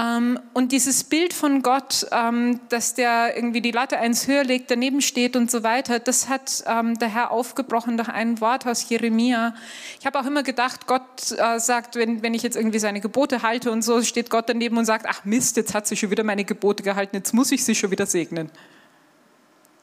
Ähm, 0.01 0.39
und 0.55 0.73
dieses 0.73 1.05
Bild 1.05 1.35
von 1.35 1.63
Gott, 1.63 2.07
ähm, 2.13 2.61
dass 2.69 2.95
der 2.95 3.37
irgendwie 3.37 3.61
die 3.61 3.71
Latte 3.71 3.99
eins 3.99 4.27
höher 4.27 4.45
legt, 4.45 4.71
daneben 4.71 5.03
steht 5.03 5.37
und 5.37 5.51
so 5.51 5.63
weiter, 5.63 5.99
das 5.99 6.29
hat 6.29 6.63
ähm, 6.67 6.99
der 6.99 7.09
Herr 7.09 7.31
aufgebrochen 7.31 7.97
durch 7.97 8.09
ein 8.09 8.41
Wort 8.41 8.67
aus 8.67 8.89
Jeremia. 8.89 9.55
Ich 9.99 10.07
habe 10.07 10.19
auch 10.19 10.27
immer 10.27 10.43
gedacht, 10.43 10.87
Gott 10.87 11.33
äh, 11.37 11.59
sagt, 11.59 11.97
wenn, 11.97 12.23
wenn 12.23 12.35
ich 12.35 12.43
jetzt 12.43 12.57
irgendwie 12.57 12.79
seine 12.79 13.01
Gebote 13.01 13.43
halte 13.43 13.71
und 13.71 13.83
so, 13.83 14.03
steht 14.03 14.31
Gott 14.31 14.49
daneben 14.49 14.79
und 14.79 14.87
sagt, 14.87 15.07
ach 15.09 15.25
Mist, 15.25 15.57
jetzt 15.57 15.75
hat 15.75 15.87
sie 15.87 15.97
schon 15.97 16.11
wieder 16.11 16.25
meine 16.25 16.45
Gebote 16.45 16.83
gehalten, 16.83 17.17
jetzt 17.17 17.35
muss 17.35 17.53
ich 17.53 17.65
sie 17.65 17.75
schon 17.75 17.91
wieder 17.91 18.07
segnen. 18.07 18.51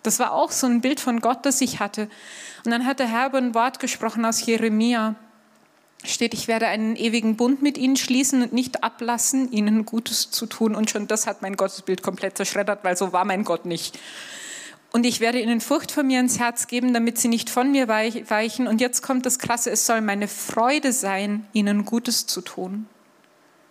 Das 0.04 0.20
war 0.20 0.32
auch 0.32 0.52
so 0.52 0.68
ein 0.68 0.82
Bild 0.82 1.00
von 1.00 1.20
Gott, 1.20 1.46
das 1.46 1.62
ich 1.62 1.80
hatte. 1.80 2.10
Und 2.64 2.72
dann 2.72 2.86
hat 2.86 3.00
der 3.00 3.08
Herr 3.08 3.28
über 3.28 3.38
ein 3.38 3.54
Wort 3.54 3.80
gesprochen 3.80 4.26
aus 4.26 4.44
Jeremia 4.46 5.16
steht, 6.08 6.34
ich 6.34 6.48
werde 6.48 6.68
einen 6.68 6.96
ewigen 6.96 7.36
Bund 7.36 7.62
mit 7.62 7.78
ihnen 7.78 7.96
schließen 7.96 8.42
und 8.42 8.54
nicht 8.54 8.84
ablassen, 8.84 9.52
ihnen 9.52 9.86
Gutes 9.86 10.32
zu 10.32 10.46
tun. 10.46 10.76
Und 10.76 10.90
schon 10.90 11.08
das 11.08 11.28
hat 11.28 11.42
mein 11.42 11.58
Gottesbild 11.58 12.04
komplett 12.04 12.38
zerschreddert, 12.38 12.84
weil 12.84 12.98
so 12.98 13.14
war 13.14 13.26
mein 13.26 13.44
Gott 13.44 13.66
nicht. 13.66 14.00
Und 14.92 15.06
ich 15.06 15.20
werde 15.20 15.40
ihnen 15.40 15.62
Furcht 15.62 15.92
von 15.92 16.08
mir 16.08 16.20
ins 16.20 16.40
Herz 16.40 16.68
geben, 16.68 16.94
damit 16.94 17.18
sie 17.18 17.28
nicht 17.28 17.50
von 17.50 17.72
mir 17.72 17.88
weichen. 17.88 18.68
Und 18.68 18.82
jetzt 18.82 19.02
kommt 19.02 19.26
das 19.26 19.38
Krasse, 19.38 19.70
es 19.70 19.86
soll 19.86 20.02
meine 20.02 20.28
Freude 20.28 20.94
sein, 20.94 21.46
ihnen 21.54 21.86
Gutes 21.86 22.26
zu 22.26 22.42
tun. 22.42 22.88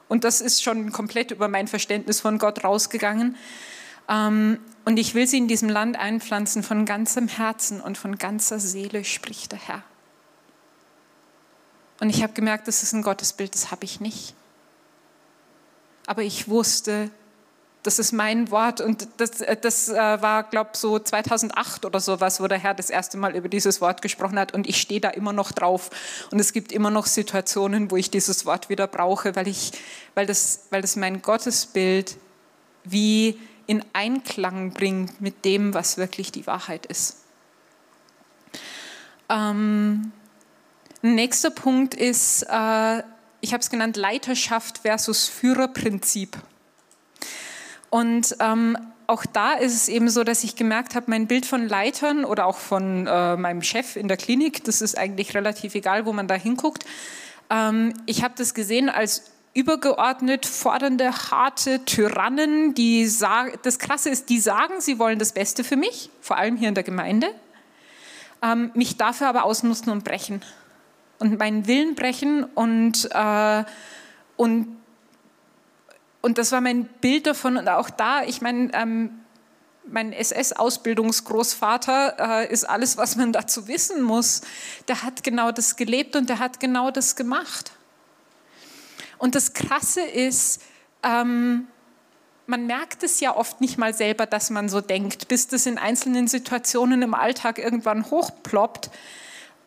Und 0.09 0.25
das 0.25 0.41
ist 0.41 0.63
schon 0.63 0.93
komplett 0.93 1.31
über 1.31 1.49
mein 1.49 1.69
Verständnis 1.69 2.21
von 2.21 2.39
Gott 2.39 2.63
rausgegangen. 2.63 3.37
Ähm, 4.09 4.59
und 4.85 4.99
ich 4.99 5.15
will 5.15 5.27
sie 5.27 5.39
in 5.39 5.49
diesem 5.49 5.69
Land 5.69 5.99
einpflanzen 5.99 6.63
von 6.63 6.85
ganzem 6.85 7.27
Herzen 7.27 7.81
und 7.81 7.99
von 7.99 8.19
ganzer 8.19 8.61
Seele, 8.61 9.05
spricht 9.05 9.53
der 9.53 9.59
Herr. 9.59 9.83
Und 12.01 12.11
ich 12.11 12.23
habe 12.23 12.33
gemerkt, 12.33 12.69
das 12.69 12.83
ist 12.83 12.93
ein 12.93 13.03
Gottesbild, 13.03 13.55
das 13.55 13.71
habe 13.71 13.85
ich 13.85 14.01
nicht. 14.01 14.35
Aber 16.07 16.23
ich 16.23 16.49
wusste, 16.49 17.11
das 17.87 18.01
ist 18.01 18.13
mein 18.13 18.51
Wort 18.51 18.81
und 18.81 19.07
das, 19.17 19.41
äh, 19.41 19.57
das 19.57 19.89
äh, 19.89 19.95
war, 19.95 20.43
glaube 20.43 20.71
ich, 20.73 20.79
so 20.79 20.99
2008 20.99 21.85
oder 21.85 22.01
sowas, 22.01 22.41
wo 22.41 22.49
der 22.49 22.59
Herr 22.59 22.75
das 22.75 22.91
erste 22.91 23.17
Mal 23.17 23.37
über 23.37 23.49
dieses 23.49 23.81
Wort 23.81 24.03
gesprochen 24.03 24.39
hat 24.39 24.53
und 24.55 24.67
ich 24.67 24.81
stehe 24.81 25.01
da 25.01 25.11
immer 25.11 25.33
noch 25.33 25.53
drauf. 25.53 25.91
Und 26.33 26.41
es 26.41 26.53
gibt 26.53 26.73
immer 26.73 26.91
noch 26.91 27.07
Situationen, 27.07 27.91
wo 27.91 27.97
ich 27.97 28.11
dieses 28.11 28.45
Wort 28.45 28.69
wieder 28.69 28.89
brauche, 28.89 29.37
weil, 29.37 29.47
ich, 29.47 29.73
weil, 30.15 30.27
das, 30.27 30.67
weil 30.71 30.83
das 30.83 30.97
mein 30.97 31.23
Gottesbild 31.23 32.17
wie 32.83 33.39
in 33.67 33.85
Einklang 33.93 34.73
bringt 34.73 35.21
mit 35.21 35.45
dem, 35.45 35.75
was 35.75 35.97
wirklich 35.97 36.33
die 36.33 36.47
Wahrheit 36.47 36.87
ist. 36.87 37.19
Ähm, 39.29 40.13
Nächster 41.15 41.51
Punkt 41.51 41.95
ist, 41.95 42.43
äh, 42.43 43.03
ich 43.41 43.53
habe 43.53 43.61
es 43.61 43.71
genannt, 43.71 43.97
Leiterschaft 43.97 44.79
versus 44.79 45.29
Führerprinzip. 45.29 46.37
Und 47.91 48.37
ähm, 48.41 48.77
auch 49.07 49.25
da 49.25 49.53
ist 49.53 49.75
es 49.75 49.89
eben 49.89 50.09
so, 50.09 50.25
dass 50.25 50.43
ich 50.43 50.57
gemerkt 50.57 50.95
habe, 50.95 51.07
mein 51.09 51.27
Bild 51.27 51.47
von 51.47 51.69
Leitern 51.69 52.25
oder 52.25 52.47
auch 52.47 52.59
von 52.59 53.07
äh, 53.07 53.37
meinem 53.37 53.63
Chef 53.63 53.97
in 53.97 54.09
der 54.09 54.17
Klinik, 54.17 54.65
das 54.65 54.83
ist 54.83 54.99
eigentlich 54.99 55.35
relativ 55.35 55.75
egal, 55.75 56.07
wo 56.07 56.13
man 56.13 56.27
da 56.27 56.35
hinguckt. 56.35 56.85
Ähm, 57.51 57.95
ich 58.07 58.25
habe 58.25 58.35
das 58.37 58.55
gesehen 58.55 58.89
als 58.89 59.31
übergeordnet 59.55 60.45
fordernde, 60.45 61.13
harte 61.31 61.85
Tyrannen, 61.85 62.75
die 62.75 63.07
sagen, 63.07 63.53
das 63.63 63.79
Krasse 63.79 64.11
ist, 64.11 64.29
die 64.29 64.41
sagen, 64.41 64.81
sie 64.81 64.99
wollen 64.99 65.19
das 65.19 65.33
Beste 65.33 65.65
für 65.65 65.77
mich, 65.77 66.11
vor 66.21 66.37
allem 66.37 66.57
hier 66.57 66.69
in 66.69 66.75
der 66.75 66.85
Gemeinde, 66.85 67.29
ähm, 68.43 68.71
mich 68.75 68.97
dafür 68.97 69.29
aber 69.29 69.45
ausnutzen 69.45 69.91
und 69.91 70.05
brechen 70.05 70.43
und 71.19 71.39
meinen 71.39 71.67
Willen 71.67 71.95
brechen 71.95 72.45
und, 72.45 73.09
äh, 73.13 73.65
und, 74.37 74.77
und 76.21 76.39
das 76.39 76.53
war 76.53 76.61
mein 76.61 76.85
Bild 76.85 77.27
davon 77.27 77.57
und 77.57 77.69
auch 77.69 77.91
da, 77.91 78.23
ich 78.25 78.41
meine, 78.41 78.73
ähm, 78.75 79.21
mein 79.89 80.13
SS-Ausbildungsgroßvater 80.13 82.43
äh, 82.43 82.53
ist 82.53 82.69
alles, 82.69 82.97
was 82.97 83.15
man 83.17 83.33
dazu 83.33 83.69
wissen 83.69 84.03
muss. 84.03 84.41
Der 84.89 85.03
hat 85.03 85.23
genau 85.23 85.53
das 85.53 85.77
gelebt 85.77 86.17
und 86.17 86.29
der 86.29 86.41
hat 86.41 86.61
genau 86.61 86.91
das 86.91 87.17
gemacht. 87.17 87.73
Und 89.19 89.35
das 89.35 89.53
Krasse 89.53 90.03
ist, 90.03 90.63
ähm, 91.03 91.69
man 92.47 92.67
merkt 92.67 93.03
es 93.03 93.21
ja 93.21 93.35
oft 93.35 93.61
nicht 93.61 93.79
mal 93.79 93.95
selber, 93.95 94.27
dass 94.27 94.51
man 94.51 94.69
so 94.69 94.81
denkt, 94.81 95.29
bis 95.29 95.49
das 95.49 95.67
in 95.67 95.79
einzelnen 95.79 96.29
Situationen 96.29 97.03
im 97.03 97.15
Alltag 97.15 97.59
irgendwann 97.59 98.11
hochploppt. 98.11 98.91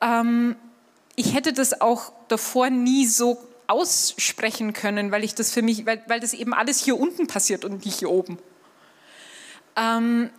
Ähm, 0.02 0.56
ich 1.20 1.34
hätte 1.34 1.52
das 1.52 1.82
auch 1.82 2.14
davor 2.30 2.70
nie 2.70 3.06
so 3.06 3.38
aussprechen 3.68 4.72
können, 4.72 5.12
weil 5.12 5.26
ich 5.26 5.36
das 5.36 5.52
für 5.52 5.62
mich, 5.62 5.86
weil, 5.86 6.02
weil 6.08 6.22
das 6.22 6.34
eben 6.34 6.54
alles 6.54 6.82
hier 6.82 6.98
unten 6.98 7.28
passiert 7.28 7.66
und 7.66 7.86
nicht 7.86 8.00
hier 8.00 8.10
oben. 8.10 8.40
Ähm, 9.76 10.30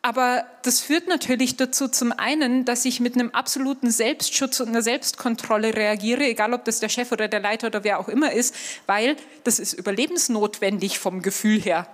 aber 0.00 0.46
das 0.62 0.80
führt 0.80 1.06
natürlich 1.06 1.56
dazu 1.56 1.86
zum 1.88 2.12
einen, 2.12 2.64
dass 2.64 2.86
ich 2.86 2.98
mit 2.98 3.14
einem 3.14 3.30
absoluten 3.30 3.90
Selbstschutz 3.90 4.60
und 4.60 4.68
einer 4.68 4.82
Selbstkontrolle 4.82 5.74
reagiere, 5.74 6.24
egal 6.24 6.54
ob 6.54 6.64
das 6.64 6.80
der 6.80 6.88
Chef 6.88 7.12
oder 7.12 7.28
der 7.28 7.40
Leiter 7.40 7.66
oder 7.66 7.84
wer 7.84 7.98
auch 7.98 8.08
immer 8.08 8.32
ist, 8.32 8.54
weil 8.86 9.16
das 9.44 9.58
ist 9.58 9.74
überlebensnotwendig 9.74 10.98
vom 10.98 11.20
Gefühl 11.20 11.60
her. 11.60 11.86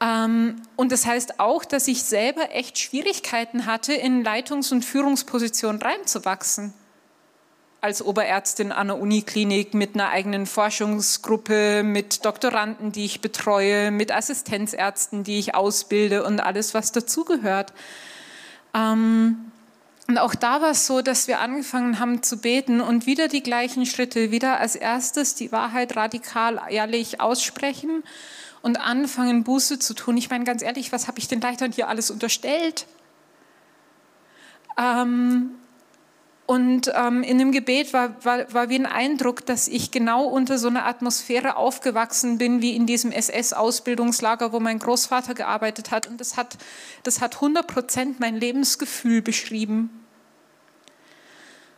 Und 0.00 0.92
das 0.92 1.06
heißt 1.06 1.40
auch, 1.40 1.64
dass 1.64 1.88
ich 1.88 2.04
selber 2.04 2.52
echt 2.52 2.78
Schwierigkeiten 2.78 3.66
hatte, 3.66 3.92
in 3.92 4.22
Leitungs- 4.22 4.70
und 4.70 4.84
Führungspositionen 4.84 5.82
reinzuwachsen. 5.82 6.72
Als 7.80 8.02
Oberärztin 8.02 8.70
an 8.70 8.88
der 8.88 8.98
Uniklinik 8.98 9.74
mit 9.74 9.94
einer 9.94 10.08
eigenen 10.08 10.46
Forschungsgruppe, 10.46 11.82
mit 11.82 12.24
Doktoranden, 12.24 12.92
die 12.92 13.04
ich 13.04 13.20
betreue, 13.20 13.90
mit 13.90 14.12
Assistenzärzten, 14.12 15.24
die 15.24 15.38
ich 15.38 15.54
ausbilde 15.54 16.24
und 16.24 16.40
alles, 16.40 16.74
was 16.74 16.92
dazugehört. 16.92 17.72
Ähm, 18.74 19.50
Und 20.08 20.18
auch 20.18 20.34
da 20.34 20.62
war 20.62 20.70
es 20.70 20.86
so, 20.86 21.02
dass 21.02 21.28
wir 21.28 21.40
angefangen 21.40 21.98
haben 21.98 22.22
zu 22.22 22.38
beten 22.38 22.80
und 22.80 23.04
wieder 23.04 23.28
die 23.28 23.42
gleichen 23.42 23.84
Schritte. 23.84 24.30
Wieder 24.30 24.58
als 24.58 24.74
erstes 24.74 25.34
die 25.34 25.52
Wahrheit 25.52 25.96
radikal 25.96 26.60
ehrlich 26.70 27.20
aussprechen 27.20 28.02
und 28.62 28.80
anfangen, 28.80 29.44
Buße 29.44 29.78
zu 29.78 29.94
tun. 29.94 30.16
Ich 30.16 30.30
meine, 30.30 30.44
ganz 30.44 30.62
ehrlich, 30.62 30.92
was 30.92 31.08
habe 31.08 31.18
ich 31.18 31.28
den 31.28 31.40
Leitern 31.40 31.72
hier 31.72 31.88
alles 31.88 32.10
unterstellt? 32.10 32.86
Ähm, 34.78 35.50
und 36.46 36.90
ähm, 36.94 37.22
in 37.22 37.36
dem 37.36 37.52
Gebet 37.52 37.92
war, 37.92 38.24
war, 38.24 38.50
war 38.54 38.70
wie 38.70 38.76
ein 38.76 38.86
Eindruck, 38.86 39.44
dass 39.44 39.68
ich 39.68 39.90
genau 39.90 40.24
unter 40.24 40.56
so 40.56 40.68
einer 40.68 40.86
Atmosphäre 40.86 41.56
aufgewachsen 41.56 42.38
bin, 42.38 42.62
wie 42.62 42.74
in 42.74 42.86
diesem 42.86 43.12
SS-Ausbildungslager, 43.12 44.50
wo 44.50 44.58
mein 44.58 44.78
Großvater 44.78 45.34
gearbeitet 45.34 45.90
hat. 45.90 46.06
Und 46.06 46.22
das 46.22 46.38
hat, 46.38 46.56
das 47.02 47.20
hat 47.20 47.34
100 47.34 47.66
Prozent 47.66 48.18
mein 48.18 48.34
Lebensgefühl 48.34 49.20
beschrieben. 49.20 49.90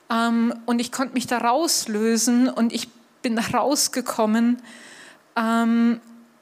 Ähm, 0.08 0.54
und 0.66 0.78
ich 0.78 0.92
konnte 0.92 1.14
mich 1.14 1.26
da 1.26 1.38
rauslösen 1.38 2.48
und 2.48 2.72
ich 2.72 2.88
bin 3.22 3.38
rausgekommen. 3.38 4.62
Ähm, 5.34 6.00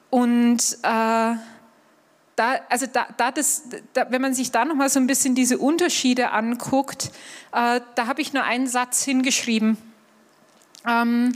und 0.09 0.59
äh, 0.83 1.35
da, 2.39 2.59
also 2.69 2.85
da, 2.87 3.07
da 3.17 3.31
das, 3.31 3.63
da, 3.93 4.09
wenn 4.11 4.21
man 4.21 4.33
sich 4.33 4.51
da 4.51 4.63
nochmal 4.63 4.89
so 4.89 4.99
ein 4.99 5.07
bisschen 5.07 5.35
diese 5.35 5.57
Unterschiede 5.57 6.31
anguckt, 6.31 7.11
äh, 7.51 7.81
da 7.95 8.07
habe 8.07 8.21
ich 8.21 8.31
nur 8.31 8.43
einen 8.43 8.67
Satz 8.67 9.03
hingeschrieben. 9.03 9.77
Ähm, 10.87 11.33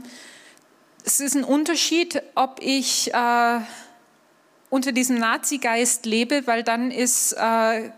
es 1.04 1.20
ist 1.20 1.36
ein 1.36 1.44
Unterschied, 1.44 2.22
ob 2.34 2.58
ich 2.62 3.12
äh, 3.12 3.60
unter 4.70 4.92
diesem 4.92 5.18
Nazi-Geist 5.18 6.06
lebe, 6.06 6.46
weil 6.46 6.62
dann 6.62 6.90
ist, 6.90 7.32
äh, 7.34 7.90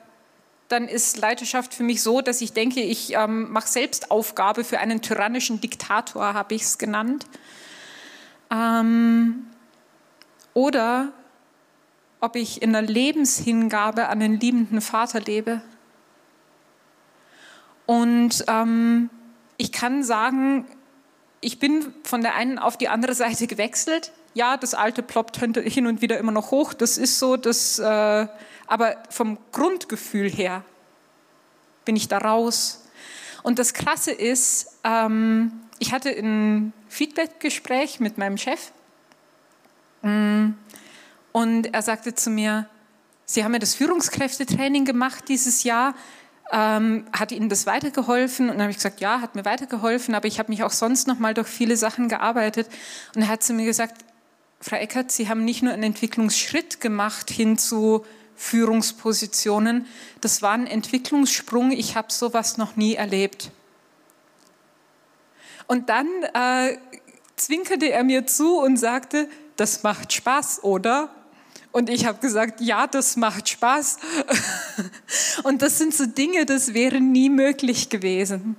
dann 0.69 0.89
ist 0.89 1.17
Leiterschaft 1.17 1.75
für 1.75 1.85
mich 1.85 2.03
so, 2.03 2.21
dass 2.21 2.41
ich 2.41 2.53
denke, 2.53 2.81
ich 2.81 3.15
ähm, 3.15 3.53
mache 3.53 3.69
selbst 3.69 4.11
Aufgabe 4.11 4.65
für 4.65 4.81
einen 4.81 5.01
tyrannischen 5.01 5.61
Diktator, 5.61 6.35
habe 6.35 6.57
ich 6.57 6.63
es 6.63 6.77
genannt. 6.77 7.25
Ähm, 8.51 9.47
oder 10.57 11.13
ob 12.19 12.35
ich 12.35 12.63
in 12.63 12.75
einer 12.75 12.87
Lebenshingabe 12.87 14.09
an 14.09 14.21
den 14.21 14.41
liebenden 14.41 14.81
Vater 14.81 15.21
lebe. 15.21 15.61
Und 17.85 18.43
ähm, 18.49 19.11
ich 19.59 19.71
kann 19.71 20.03
sagen, 20.03 20.65
ich 21.43 21.59
bin 21.59 21.93
von 22.05 22.23
der 22.23 22.37
einen 22.37 22.59
auf 22.59 22.79
die 22.79 22.89
andere 22.89 23.15
Seite 23.15 23.47
gewechselt. 23.47 24.13
Ja, 24.33 24.57
das 24.57 24.73
Alte 24.73 25.03
ploppt 25.03 25.37
hin 25.39 25.87
und 25.87 26.01
wieder 26.01 26.17
immer 26.17 26.33
noch 26.33 26.51
hoch, 26.53 26.73
das 26.73 26.97
ist 26.97 27.19
so, 27.19 27.37
das, 27.37 27.79
äh, 27.79 28.27
aber 28.67 28.97
vom 29.11 29.37
Grundgefühl 29.53 30.31
her 30.31 30.65
bin 31.85 31.97
ich 31.97 32.09
da 32.09 32.17
raus. 32.17 32.89
Und 33.43 33.59
das 33.59 33.75
Krasse 33.75 34.11
ist, 34.11 34.79
ähm, 34.85 35.53
ich 35.79 35.93
hatte 35.93 36.09
ein 36.09 36.73
Feedback-Gespräch 36.89 38.01
mit 38.01 38.17
meinem 38.17 38.39
Chef. 38.39 38.73
Mm, 40.03 40.51
und 41.33 41.75
er 41.75 41.83
sagte 41.83 42.15
zu 42.15 42.31
mir, 42.31 42.69
Sie 43.29 43.43
haben 43.43 43.53
ja 43.53 43.59
das 43.59 43.75
Führungskräftetraining 43.75 44.85
gemacht 44.85 45.25
dieses 45.29 45.65
Jahr. 45.65 45.95
Ähm, 46.53 47.07
hat 47.13 47.33
Ihnen 47.33 47.49
das 47.49 47.67
weitergeholfen? 47.67 48.49
Und 48.49 48.55
dann 48.55 48.63
habe 48.63 48.71
ich 48.71 48.77
gesagt, 48.77 49.01
ja, 49.01 49.21
hat 49.21 49.35
mir 49.35 49.45
weitergeholfen, 49.45 50.15
aber 50.15 50.29
ich 50.29 50.39
habe 50.39 50.53
mich 50.53 50.63
auch 50.63 50.71
sonst 50.71 51.09
noch 51.09 51.19
mal 51.19 51.35
durch 51.35 51.49
viele 51.49 51.77
Sachen 51.77 52.09
gearbeitet. 52.09 52.69
Und 53.15 53.23
er 53.23 53.29
hat 53.29 53.43
zu 53.43 53.53
mir 53.53 53.67
gesagt, 53.67 54.05
Frau 54.61 54.77
Eckert, 54.77 55.11
Sie 55.11 55.29
haben 55.29 55.45
nicht 55.45 55.63
nur 55.63 55.73
einen 55.73 55.83
Entwicklungsschritt 55.83 56.81
gemacht 56.81 57.31
hin 57.31 57.59
zu 57.59 58.05
Führungspositionen, 58.37 59.87
das 60.21 60.43
war 60.43 60.53
ein 60.53 60.67
Entwicklungssprung, 60.67 61.73
ich 61.73 61.97
habe 61.97 62.13
sowas 62.13 62.59
noch 62.59 62.77
nie 62.77 62.95
erlebt. 62.95 63.51
Und 65.67 65.89
dann 65.89 66.07
äh, 66.35 66.77
zwinkerte 67.37 67.91
er 67.91 68.05
mir 68.05 68.27
zu 68.27 68.59
und 68.59 68.77
sagte, 68.77 69.29
das 69.57 69.83
macht 69.83 70.13
Spaß, 70.13 70.63
oder? 70.63 71.11
Und 71.73 71.91
ich 71.91 72.07
habe 72.07 72.19
gesagt, 72.21 72.61
ja, 72.61 72.87
das 72.87 73.17
macht 73.17 73.49
Spaß. 73.49 73.99
und 75.43 75.61
das 75.63 75.79
sind 75.79 75.95
so 75.95 76.07
Dinge, 76.07 76.47
das 76.47 76.73
wäre 76.73 77.01
nie 77.01 77.29
möglich 77.29 77.91
gewesen. 77.91 78.57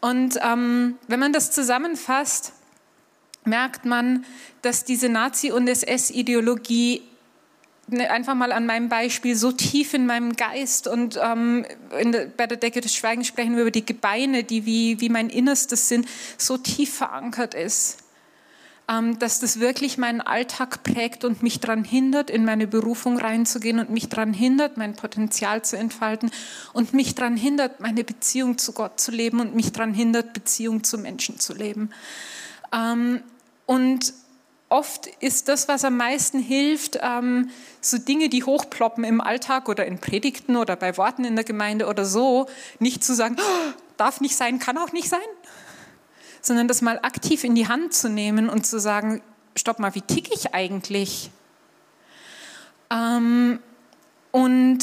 Und 0.00 0.38
ähm, 0.42 0.96
wenn 1.08 1.18
man 1.18 1.32
das 1.32 1.50
zusammenfasst, 1.50 2.52
merkt 3.44 3.84
man, 3.84 4.24
dass 4.62 4.84
diese 4.84 5.08
Nazi- 5.08 5.50
und 5.50 5.68
SS-Ideologie 5.68 7.02
ne, 7.88 8.10
einfach 8.10 8.34
mal 8.34 8.52
an 8.52 8.66
meinem 8.66 8.88
Beispiel 8.88 9.36
so 9.36 9.52
tief 9.52 9.94
in 9.94 10.06
meinem 10.06 10.34
Geist 10.34 10.88
und 10.88 11.18
ähm, 11.22 11.64
der, 11.90 12.26
bei 12.26 12.46
der 12.46 12.58
Decke 12.58 12.80
des 12.80 12.94
Schweigens 12.94 13.26
sprechen 13.26 13.56
wir 13.56 13.62
über 13.62 13.70
die 13.70 13.86
Gebeine, 13.86 14.44
die 14.44 14.66
wie, 14.66 15.00
wie 15.00 15.08
mein 15.08 15.30
Innerstes 15.30 15.88
sind, 15.88 16.06
so 16.36 16.56
tief 16.56 16.94
verankert 16.94 17.54
ist. 17.54 17.98
Ähm, 18.88 19.18
dass 19.18 19.40
das 19.40 19.58
wirklich 19.58 19.98
meinen 19.98 20.20
Alltag 20.20 20.84
prägt 20.84 21.24
und 21.24 21.42
mich 21.42 21.58
daran 21.58 21.82
hindert, 21.82 22.30
in 22.30 22.44
meine 22.44 22.68
Berufung 22.68 23.18
reinzugehen 23.18 23.80
und 23.80 23.90
mich 23.90 24.08
daran 24.08 24.32
hindert, 24.32 24.76
mein 24.76 24.94
Potenzial 24.94 25.62
zu 25.62 25.76
entfalten 25.76 26.30
und 26.72 26.94
mich 26.94 27.16
daran 27.16 27.36
hindert, 27.36 27.80
meine 27.80 28.04
Beziehung 28.04 28.58
zu 28.58 28.72
Gott 28.72 29.00
zu 29.00 29.10
leben 29.10 29.40
und 29.40 29.56
mich 29.56 29.72
daran 29.72 29.92
hindert, 29.92 30.32
Beziehung 30.34 30.84
zu 30.84 30.98
Menschen 30.98 31.40
zu 31.40 31.52
leben. 31.52 31.90
Ähm, 32.72 33.22
und 33.66 34.14
oft 34.68 35.08
ist 35.18 35.48
das, 35.48 35.66
was 35.66 35.84
am 35.84 35.96
meisten 35.96 36.38
hilft, 36.38 36.98
ähm, 37.02 37.50
so 37.80 37.98
Dinge, 37.98 38.28
die 38.28 38.44
hochploppen 38.44 39.02
im 39.02 39.20
Alltag 39.20 39.68
oder 39.68 39.84
in 39.84 39.98
Predigten 39.98 40.56
oder 40.56 40.76
bei 40.76 40.96
Worten 40.96 41.24
in 41.24 41.34
der 41.34 41.44
Gemeinde 41.44 41.86
oder 41.86 42.04
so, 42.04 42.46
nicht 42.78 43.02
zu 43.02 43.14
sagen, 43.14 43.36
oh, 43.38 43.72
darf 43.96 44.20
nicht 44.20 44.36
sein, 44.36 44.58
kann 44.58 44.78
auch 44.78 44.92
nicht 44.92 45.08
sein, 45.08 45.20
sondern 46.46 46.68
das 46.68 46.82
mal 46.82 46.98
aktiv 47.00 47.44
in 47.44 47.54
die 47.54 47.68
Hand 47.68 47.92
zu 47.92 48.08
nehmen 48.08 48.48
und 48.48 48.66
zu 48.66 48.78
sagen, 48.78 49.22
stopp 49.56 49.78
mal, 49.78 49.94
wie 49.94 50.02
ticke 50.02 50.32
ich 50.32 50.54
eigentlich? 50.54 51.30
Ähm, 52.90 53.58
und 54.30 54.78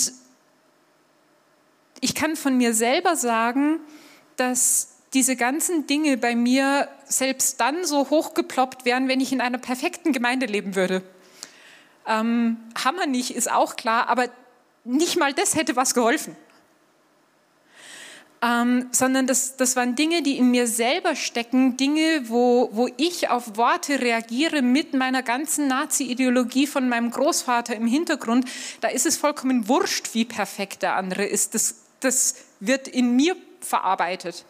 ich 2.01 2.15
kann 2.15 2.35
von 2.35 2.57
mir 2.57 2.73
selber 2.73 3.15
sagen, 3.15 3.79
dass 4.35 4.89
diese 5.13 5.35
ganzen 5.35 5.87
Dinge 5.87 6.17
bei 6.17 6.35
mir 6.35 6.89
selbst 7.05 7.59
dann 7.61 7.85
so 7.85 8.09
hochgeploppt 8.09 8.83
wären, 8.83 9.07
wenn 9.07 9.21
ich 9.21 9.31
in 9.31 9.41
einer 9.41 9.59
perfekten 9.59 10.11
Gemeinde 10.11 10.47
leben 10.47 10.75
würde. 10.75 11.03
Ähm, 12.07 12.57
Hammer 12.83 13.05
nicht, 13.05 13.31
ist 13.31 13.49
auch 13.49 13.75
klar, 13.75 14.09
aber 14.09 14.27
nicht 14.83 15.17
mal 15.17 15.33
das 15.33 15.55
hätte 15.55 15.75
was 15.75 15.93
geholfen 15.93 16.35
ähm, 18.43 18.87
sondern 18.91 19.25
das, 19.25 19.55
das 19.55 19.77
waren 19.77 19.95
Dinge, 19.95 20.21
die 20.21 20.37
in 20.37 20.51
mir 20.51 20.67
selber 20.67 21.15
stecken, 21.15 21.77
Dinge, 21.77 22.23
wo, 22.25 22.69
wo 22.73 22.89
ich 22.97 23.29
auf 23.29 23.55
Worte 23.55 24.01
reagiere 24.01 24.61
mit 24.61 24.93
meiner 24.93 25.23
ganzen 25.23 25.67
Nazi-Ideologie 25.67 26.67
von 26.67 26.89
meinem 26.89 27.09
Großvater 27.09 27.73
im 27.73 27.87
Hintergrund. 27.87 28.49
Da 28.81 28.89
ist 28.89 29.05
es 29.05 29.15
vollkommen 29.15 29.69
wurscht, 29.69 30.13
wie 30.13 30.25
perfekt 30.25 30.81
der 30.81 30.97
andere 30.97 31.23
ist. 31.23 31.53
Das, 31.53 31.75
das 32.01 32.35
wird 32.59 32.89
in 32.89 33.15
mir 33.15 33.37
verarbeitet. 33.61 34.43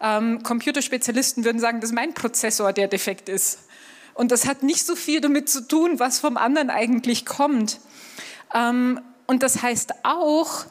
Ähm, 0.00 0.42
Computerspezialisten 0.42 1.44
würden 1.44 1.60
sagen, 1.60 1.80
das 1.80 1.90
ist 1.90 1.94
mein 1.94 2.12
Prozessor, 2.12 2.72
der 2.72 2.88
defekt 2.88 3.28
ist. 3.28 3.60
Und 4.14 4.32
das 4.32 4.48
hat 4.48 4.64
nicht 4.64 4.84
so 4.84 4.96
viel 4.96 5.20
damit 5.20 5.48
zu 5.48 5.68
tun, 5.68 6.00
was 6.00 6.18
vom 6.18 6.36
anderen 6.36 6.70
eigentlich 6.70 7.24
kommt. 7.24 7.78
Ähm, 8.52 9.00
und 9.28 9.44
das 9.44 9.62
heißt 9.62 9.92
auch, 10.02 10.66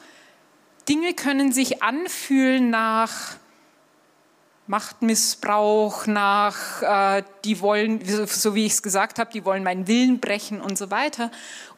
Dinge 0.88 1.14
können 1.14 1.52
sich 1.52 1.82
anfühlen 1.82 2.70
nach 2.70 3.38
Machtmissbrauch, 4.68 6.08
nach, 6.08 6.82
äh, 6.82 7.24
die 7.44 7.62
wollen, 7.62 8.02
so 8.28 8.56
wie 8.56 8.66
ich 8.66 8.74
es 8.74 8.84
gesagt 8.84 9.20
habe, 9.20 9.32
die 9.32 9.46
wollen 9.46 9.64
meinen 9.64 9.88
Willen 9.88 10.20
brechen 10.20 10.60
und 10.60 10.78
so 10.78 10.90
weiter, 10.90 11.32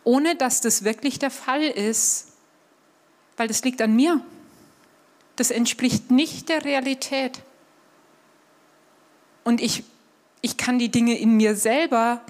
ohne 0.03 0.35
dass 0.35 0.61
das 0.61 0.83
wirklich 0.83 1.19
der 1.19 1.31
Fall 1.31 1.63
ist, 1.63 2.27
weil 3.35 3.47
das 3.47 3.63
liegt 3.63 3.81
an 3.81 3.95
mir. 3.95 4.21
Das 5.35 5.51
entspricht 5.51 6.11
nicht 6.11 6.49
der 6.49 6.63
Realität. 6.63 7.41
Und 9.43 9.61
ich, 9.61 9.83
ich 10.41 10.57
kann 10.57 10.79
die 10.79 10.89
Dinge 10.89 11.17
in 11.17 11.35
mir 11.35 11.55
selber 11.55 12.21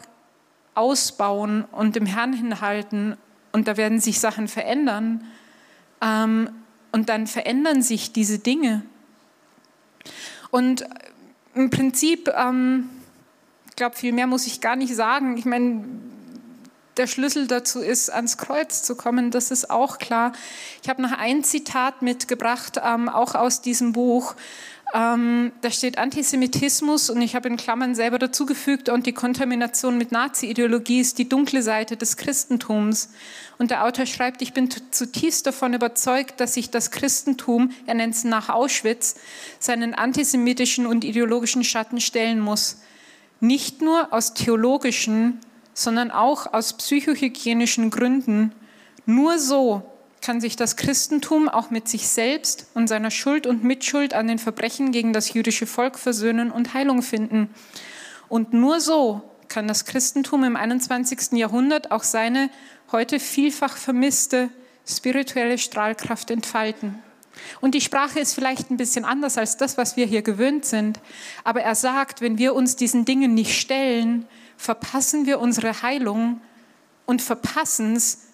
ausbauen 0.73 1.65
und 1.71 1.95
dem 1.95 2.05
Herrn 2.05 2.33
hinhalten 2.33 3.15
und 3.51 3.67
da 3.67 3.77
werden 3.77 3.99
sich 3.99 4.19
Sachen 4.19 4.47
verändern. 4.47 5.25
Ähm, 6.01 6.49
und 6.91 7.09
dann 7.09 7.27
verändern 7.27 7.81
sich 7.81 8.13
diese 8.13 8.39
Dinge. 8.39 8.83
Und 10.51 10.85
im 11.53 11.69
Prinzip, 11.69 12.29
ähm, 12.35 12.89
ich 13.69 13.75
glaube, 13.75 13.95
viel 13.95 14.13
mehr 14.13 14.27
muss 14.27 14.47
ich 14.47 14.61
gar 14.61 14.75
nicht 14.75 14.95
sagen. 14.95 15.37
Ich 15.37 15.45
meine, 15.45 15.85
der 16.97 17.07
Schlüssel 17.07 17.47
dazu 17.47 17.79
ist, 17.79 18.09
ans 18.09 18.37
Kreuz 18.37 18.83
zu 18.83 18.95
kommen, 18.95 19.31
das 19.31 19.51
ist 19.51 19.69
auch 19.69 19.99
klar. 19.99 20.31
Ich 20.81 20.89
habe 20.89 21.01
noch 21.01 21.11
ein 21.11 21.43
Zitat 21.43 22.01
mitgebracht, 22.01 22.79
ähm, 22.83 23.09
auch 23.09 23.35
aus 23.35 23.61
diesem 23.61 23.93
Buch. 23.93 24.35
Ähm, 24.93 25.51
da 25.61 25.69
steht 25.69 25.97
Antisemitismus 25.97 27.09
und 27.09 27.21
ich 27.21 27.35
habe 27.35 27.49
in 27.49 27.57
Klammern 27.57 27.93
selber 27.93 28.19
dazugefügt 28.19 28.87
und 28.87 29.05
die 29.05 29.11
Kontamination 29.11 29.97
mit 29.97 30.13
Nazi-Ideologie 30.13 31.01
ist 31.01 31.17
die 31.17 31.27
dunkle 31.27 31.61
Seite 31.61 31.97
des 31.97 32.15
Christentums. 32.15 33.09
Und 33.57 33.69
der 33.69 33.83
Autor 33.83 34.05
schreibt, 34.05 34.41
ich 34.41 34.53
bin 34.53 34.69
zutiefst 34.91 35.45
davon 35.45 35.73
überzeugt, 35.73 36.39
dass 36.39 36.53
sich 36.53 36.69
das 36.69 36.91
Christentum, 36.91 37.71
er 37.85 37.95
nennt 37.95 38.15
es 38.15 38.23
nach 38.23 38.47
Auschwitz, 38.47 39.15
seinen 39.59 39.93
antisemitischen 39.93 40.87
und 40.87 41.03
ideologischen 41.03 41.65
Schatten 41.65 41.99
stellen 41.99 42.39
muss. 42.39 42.77
Nicht 43.41 43.81
nur 43.81 44.13
aus 44.13 44.35
theologischen, 44.35 45.39
sondern 45.73 46.11
auch 46.11 46.53
aus 46.53 46.73
psychohygienischen 46.73 47.89
Gründen. 47.91 48.53
Nur 49.05 49.37
so 49.37 49.83
kann 50.21 50.41
sich 50.41 50.55
das 50.55 50.75
Christentum 50.75 51.47
auch 51.47 51.69
mit 51.69 51.87
sich 51.87 52.07
selbst 52.07 52.67
und 52.73 52.87
seiner 52.87 53.11
Schuld 53.11 53.47
und 53.47 53.63
Mitschuld 53.63 54.13
an 54.13 54.27
den 54.27 54.39
Verbrechen 54.39 54.91
gegen 54.91 55.13
das 55.13 55.33
jüdische 55.33 55.67
Volk 55.67 55.97
versöhnen 55.97 56.51
und 56.51 56.73
Heilung 56.73 57.01
finden. 57.01 57.49
Und 58.27 58.53
nur 58.53 58.79
so 58.81 59.21
kann 59.47 59.67
das 59.67 59.85
Christentum 59.85 60.43
im 60.43 60.55
21. 60.55 61.33
Jahrhundert 61.33 61.91
auch 61.91 62.03
seine 62.03 62.49
heute 62.91 63.19
vielfach 63.19 63.77
vermisste 63.77 64.49
spirituelle 64.85 65.57
Strahlkraft 65.57 66.31
entfalten. 66.31 67.01
Und 67.61 67.75
die 67.75 67.81
Sprache 67.81 68.19
ist 68.19 68.33
vielleicht 68.33 68.71
ein 68.71 68.77
bisschen 68.77 69.05
anders 69.05 69.37
als 69.37 69.57
das, 69.57 69.77
was 69.77 69.95
wir 69.95 70.05
hier 70.05 70.21
gewöhnt 70.21 70.65
sind. 70.65 70.99
Aber 71.43 71.61
er 71.61 71.75
sagt, 71.75 72.21
wenn 72.21 72.37
wir 72.37 72.55
uns 72.55 72.75
diesen 72.75 73.05
Dingen 73.05 73.33
nicht 73.33 73.59
stellen, 73.59 74.25
verpassen 74.57 75.25
wir 75.25 75.39
unsere 75.39 75.81
Heilung 75.81 76.41
und 77.05 77.21
verpassen 77.21 77.95
es, 77.95 78.26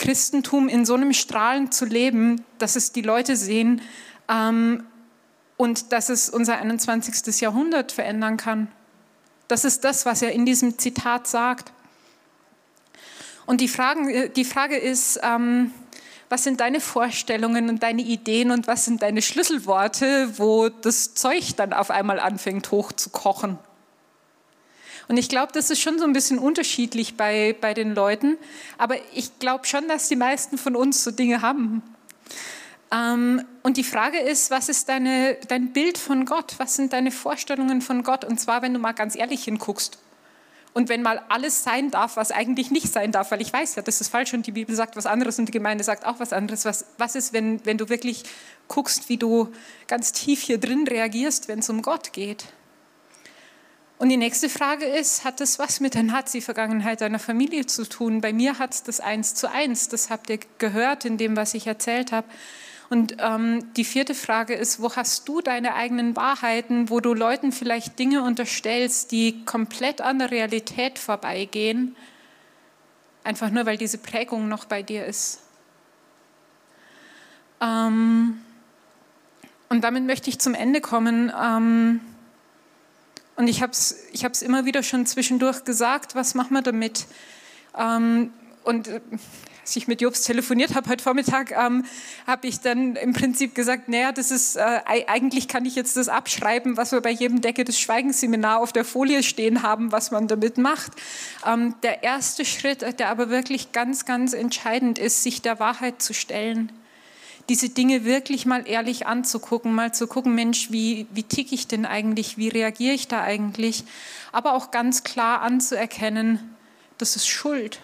Christentum 0.00 0.68
in 0.68 0.86
so 0.86 0.94
einem 0.94 1.12
Strahlen 1.12 1.70
zu 1.70 1.84
leben, 1.84 2.42
dass 2.58 2.74
es 2.74 2.90
die 2.90 3.02
Leute 3.02 3.36
sehen 3.36 3.82
ähm, 4.28 4.82
und 5.58 5.92
dass 5.92 6.08
es 6.08 6.30
unser 6.30 6.56
21. 6.56 7.40
Jahrhundert 7.42 7.92
verändern 7.92 8.38
kann. 8.38 8.68
Das 9.46 9.66
ist 9.66 9.84
das, 9.84 10.06
was 10.06 10.22
er 10.22 10.32
in 10.32 10.46
diesem 10.46 10.78
Zitat 10.78 11.26
sagt. 11.26 11.72
Und 13.44 13.60
die, 13.60 13.68
Fragen, 13.68 14.08
äh, 14.08 14.30
die 14.30 14.46
Frage 14.46 14.78
ist, 14.78 15.20
ähm, 15.22 15.70
was 16.30 16.44
sind 16.44 16.60
deine 16.60 16.80
Vorstellungen 16.80 17.68
und 17.68 17.82
deine 17.82 18.02
Ideen 18.02 18.52
und 18.52 18.68
was 18.68 18.86
sind 18.86 19.02
deine 19.02 19.20
Schlüsselworte, 19.20 20.38
wo 20.38 20.70
das 20.70 21.12
Zeug 21.12 21.56
dann 21.56 21.74
auf 21.74 21.90
einmal 21.90 22.20
anfängt 22.20 22.70
hochzukochen? 22.70 23.58
Und 25.10 25.16
ich 25.16 25.28
glaube, 25.28 25.50
das 25.52 25.70
ist 25.70 25.80
schon 25.80 25.98
so 25.98 26.04
ein 26.04 26.12
bisschen 26.12 26.38
unterschiedlich 26.38 27.16
bei, 27.16 27.56
bei 27.60 27.74
den 27.74 27.96
Leuten. 27.96 28.38
Aber 28.78 28.94
ich 29.12 29.40
glaube 29.40 29.66
schon, 29.66 29.88
dass 29.88 30.06
die 30.06 30.14
meisten 30.14 30.56
von 30.56 30.76
uns 30.76 31.02
so 31.02 31.10
Dinge 31.10 31.42
haben. 31.42 31.82
Ähm, 32.92 33.44
und 33.64 33.76
die 33.76 33.82
Frage 33.82 34.20
ist, 34.20 34.52
was 34.52 34.68
ist 34.68 34.88
deine, 34.88 35.36
dein 35.48 35.72
Bild 35.72 35.98
von 35.98 36.26
Gott? 36.26 36.54
Was 36.58 36.76
sind 36.76 36.92
deine 36.92 37.10
Vorstellungen 37.10 37.82
von 37.82 38.04
Gott? 38.04 38.24
Und 38.24 38.38
zwar, 38.38 38.62
wenn 38.62 38.72
du 38.72 38.78
mal 38.78 38.92
ganz 38.92 39.16
ehrlich 39.16 39.42
hinguckst. 39.42 39.98
Und 40.74 40.88
wenn 40.88 41.02
mal 41.02 41.20
alles 41.28 41.64
sein 41.64 41.90
darf, 41.90 42.14
was 42.14 42.30
eigentlich 42.30 42.70
nicht 42.70 42.92
sein 42.92 43.10
darf, 43.10 43.32
weil 43.32 43.40
ich 43.40 43.52
weiß 43.52 43.74
ja, 43.74 43.82
das 43.82 44.00
ist 44.00 44.10
falsch 44.10 44.32
und 44.32 44.46
die 44.46 44.52
Bibel 44.52 44.76
sagt 44.76 44.94
was 44.94 45.06
anderes 45.06 45.40
und 45.40 45.46
die 45.46 45.52
Gemeinde 45.52 45.82
sagt 45.82 46.06
auch 46.06 46.20
was 46.20 46.32
anderes. 46.32 46.64
Was, 46.64 46.86
was 46.98 47.16
ist, 47.16 47.32
wenn, 47.32 47.66
wenn 47.66 47.78
du 47.78 47.88
wirklich 47.88 48.22
guckst, 48.68 49.08
wie 49.08 49.16
du 49.16 49.48
ganz 49.88 50.12
tief 50.12 50.40
hier 50.40 50.58
drin 50.58 50.86
reagierst, 50.86 51.48
wenn 51.48 51.58
es 51.58 51.68
um 51.68 51.82
Gott 51.82 52.12
geht? 52.12 52.44
Und 54.00 54.08
die 54.08 54.16
nächste 54.16 54.48
Frage 54.48 54.86
ist, 54.86 55.24
hat 55.24 55.40
das 55.40 55.58
was 55.58 55.78
mit 55.78 55.92
der 55.92 56.02
Nazi-Vergangenheit 56.02 57.02
deiner 57.02 57.18
Familie 57.18 57.66
zu 57.66 57.86
tun? 57.86 58.22
Bei 58.22 58.32
mir 58.32 58.58
hat 58.58 58.72
es 58.72 58.82
das 58.82 58.98
eins 58.98 59.34
zu 59.34 59.50
eins, 59.50 59.88
das 59.90 60.08
habt 60.08 60.30
ihr 60.30 60.40
gehört 60.56 61.04
in 61.04 61.18
dem, 61.18 61.36
was 61.36 61.52
ich 61.52 61.66
erzählt 61.66 62.10
habe. 62.10 62.26
Und 62.88 63.16
ähm, 63.18 63.74
die 63.74 63.84
vierte 63.84 64.14
Frage 64.14 64.54
ist, 64.54 64.80
wo 64.80 64.96
hast 64.96 65.28
du 65.28 65.42
deine 65.42 65.74
eigenen 65.74 66.16
Wahrheiten, 66.16 66.88
wo 66.88 67.00
du 67.00 67.12
Leuten 67.12 67.52
vielleicht 67.52 67.98
Dinge 67.98 68.22
unterstellst, 68.22 69.12
die 69.12 69.44
komplett 69.44 70.00
an 70.00 70.18
der 70.18 70.30
Realität 70.30 70.98
vorbeigehen, 70.98 71.94
einfach 73.22 73.50
nur 73.50 73.66
weil 73.66 73.76
diese 73.76 73.98
Prägung 73.98 74.48
noch 74.48 74.64
bei 74.64 74.82
dir 74.82 75.04
ist? 75.04 75.40
Ähm, 77.60 78.40
und 79.68 79.84
damit 79.84 80.06
möchte 80.06 80.30
ich 80.30 80.38
zum 80.38 80.54
Ende 80.54 80.80
kommen. 80.80 81.30
Ähm, 81.38 82.00
und 83.40 83.48
ich 83.48 83.62
habe 83.62 83.72
es 83.72 83.96
ich 84.12 84.22
hab's 84.22 84.42
immer 84.42 84.66
wieder 84.66 84.82
schon 84.82 85.06
zwischendurch 85.06 85.64
gesagt, 85.64 86.14
was 86.14 86.34
machen 86.34 86.52
wir 86.52 86.60
damit? 86.60 87.06
Ähm, 87.74 88.34
und 88.64 88.88
äh, 88.88 89.00
als 89.62 89.76
ich 89.76 89.88
mit 89.88 90.02
Jobs 90.02 90.22
telefoniert 90.22 90.74
habe 90.74 90.90
heute 90.90 91.02
Vormittag, 91.02 91.52
ähm, 91.52 91.86
habe 92.26 92.46
ich 92.46 92.60
dann 92.60 92.96
im 92.96 93.14
Prinzip 93.14 93.54
gesagt, 93.54 93.88
naja, 93.88 94.12
das 94.12 94.30
ist, 94.30 94.56
äh, 94.56 94.80
eigentlich 94.84 95.48
kann 95.48 95.64
ich 95.64 95.74
jetzt 95.74 95.96
das 95.96 96.08
abschreiben, 96.08 96.76
was 96.76 96.92
wir 96.92 97.00
bei 97.00 97.12
jedem 97.12 97.40
Decke 97.40 97.64
des 97.64 97.80
Schweigensseminar 97.80 98.60
auf 98.60 98.74
der 98.74 98.84
Folie 98.84 99.22
stehen 99.22 99.62
haben, 99.62 99.90
was 99.90 100.10
man 100.10 100.28
damit 100.28 100.58
macht. 100.58 100.92
Ähm, 101.46 101.74
der 101.82 102.02
erste 102.02 102.44
Schritt, 102.44 102.98
der 102.98 103.08
aber 103.08 103.30
wirklich 103.30 103.72
ganz, 103.72 104.04
ganz 104.04 104.34
entscheidend 104.34 104.98
ist, 104.98 105.22
sich 105.22 105.40
der 105.40 105.58
Wahrheit 105.58 106.02
zu 106.02 106.12
stellen 106.12 106.72
diese 107.50 107.68
Dinge 107.68 108.04
wirklich 108.04 108.46
mal 108.46 108.68
ehrlich 108.68 109.08
anzugucken, 109.08 109.74
mal 109.74 109.92
zu 109.92 110.06
gucken, 110.06 110.36
Mensch, 110.36 110.70
wie, 110.70 111.08
wie 111.10 111.24
tick 111.24 111.50
ich 111.50 111.66
denn 111.66 111.84
eigentlich, 111.84 112.38
wie 112.38 112.46
reagiere 112.46 112.94
ich 112.94 113.08
da 113.08 113.22
eigentlich, 113.22 113.82
aber 114.30 114.54
auch 114.54 114.70
ganz 114.70 115.02
klar 115.02 115.40
anzuerkennen, 115.40 116.54
das 116.96 117.16
ist 117.16 117.26
Schuld. 117.26 117.80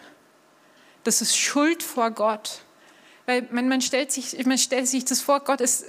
Das 1.03 1.21
ist 1.21 1.37
Schuld 1.37 1.83
vor 1.83 2.13
Gott. 2.13 2.61
Weil 3.27 3.49
man, 3.51 3.69
man, 3.69 3.81
stellt, 3.81 4.13
sich, 4.13 4.47
man 4.47 4.57
stellt 4.57 4.87
sich 4.87 5.05
das 5.05 5.21
vor, 5.21 5.41
Gott 5.41 5.61
ist, 5.61 5.85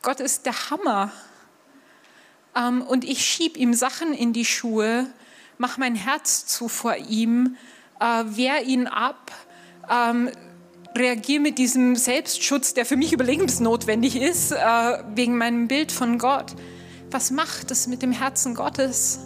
Gott 0.00 0.20
ist 0.20 0.46
der 0.46 0.70
Hammer. 0.70 1.12
Ähm, 2.56 2.80
und 2.80 3.04
ich 3.04 3.22
schiebe 3.22 3.58
ihm 3.58 3.74
Sachen 3.74 4.14
in 4.14 4.32
die 4.32 4.46
Schuhe, 4.46 5.06
mache 5.58 5.78
mein 5.78 5.94
Herz 5.94 6.46
zu 6.46 6.68
vor 6.68 6.96
ihm, 6.96 7.58
äh, 8.00 8.24
wehr 8.28 8.62
ihn 8.62 8.86
ab, 8.86 9.30
ähm, 9.90 10.30
reagiere 10.96 11.40
mit 11.40 11.58
diesem 11.58 11.96
Selbstschutz, 11.96 12.74
der 12.74 12.84
für 12.84 12.96
mich 12.96 13.12
überlebensnotwendig 13.12 14.16
ist, 14.16 14.52
äh, 14.52 14.56
wegen 15.14 15.36
meinem 15.36 15.68
Bild 15.68 15.92
von 15.92 16.18
Gott. 16.18 16.54
Was 17.10 17.30
macht 17.30 17.70
es 17.70 17.86
mit 17.86 18.02
dem 18.02 18.12
Herzen 18.12 18.54
Gottes? 18.54 19.20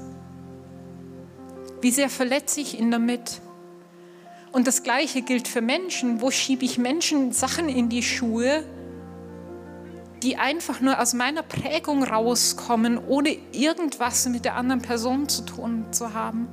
Wie 1.81 1.90
sehr 1.90 2.09
verletze 2.09 2.61
ich 2.61 2.79
ihn 2.79 2.90
damit? 2.90 3.40
Und 4.53 4.66
das 4.66 4.83
Gleiche 4.83 5.22
gilt 5.22 5.48
für 5.48 5.61
Menschen. 5.61 6.20
Wo 6.20 6.31
schiebe 6.31 6.64
ich 6.64 6.79
Menschen 6.79 7.33
Sachen 7.33 7.68
in 7.68 7.88
die 7.88 8.03
Schuhe, 8.03 8.64
die 10.22 10.37
einfach 10.37 10.81
nur 10.81 11.00
aus 11.00 11.12
meiner 11.12 11.42
Prägung 11.42 12.05
rauskommen, 12.05 12.98
ohne 13.07 13.37
irgendwas 13.53 14.27
mit 14.29 14.44
der 14.44 14.55
anderen 14.55 14.81
Person 14.81 15.29
zu 15.29 15.42
tun 15.42 15.87
zu 15.90 16.14
haben? 16.14 16.48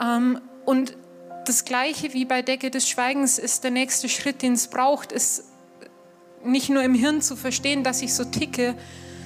Ähm, 0.00 0.40
und 0.66 0.96
das 1.50 1.64
Gleiche 1.64 2.12
wie 2.12 2.26
bei 2.26 2.42
Decke 2.42 2.70
des 2.70 2.88
Schweigens 2.88 3.36
ist 3.36 3.64
der 3.64 3.72
nächste 3.72 4.08
Schritt, 4.08 4.40
den 4.40 4.52
es 4.52 4.68
braucht, 4.68 5.10
ist 5.10 5.46
nicht 6.44 6.68
nur 6.68 6.84
im 6.84 6.94
Hirn 6.94 7.22
zu 7.22 7.34
verstehen, 7.34 7.82
dass 7.82 8.02
ich 8.02 8.14
so 8.14 8.22
ticke, 8.22 8.76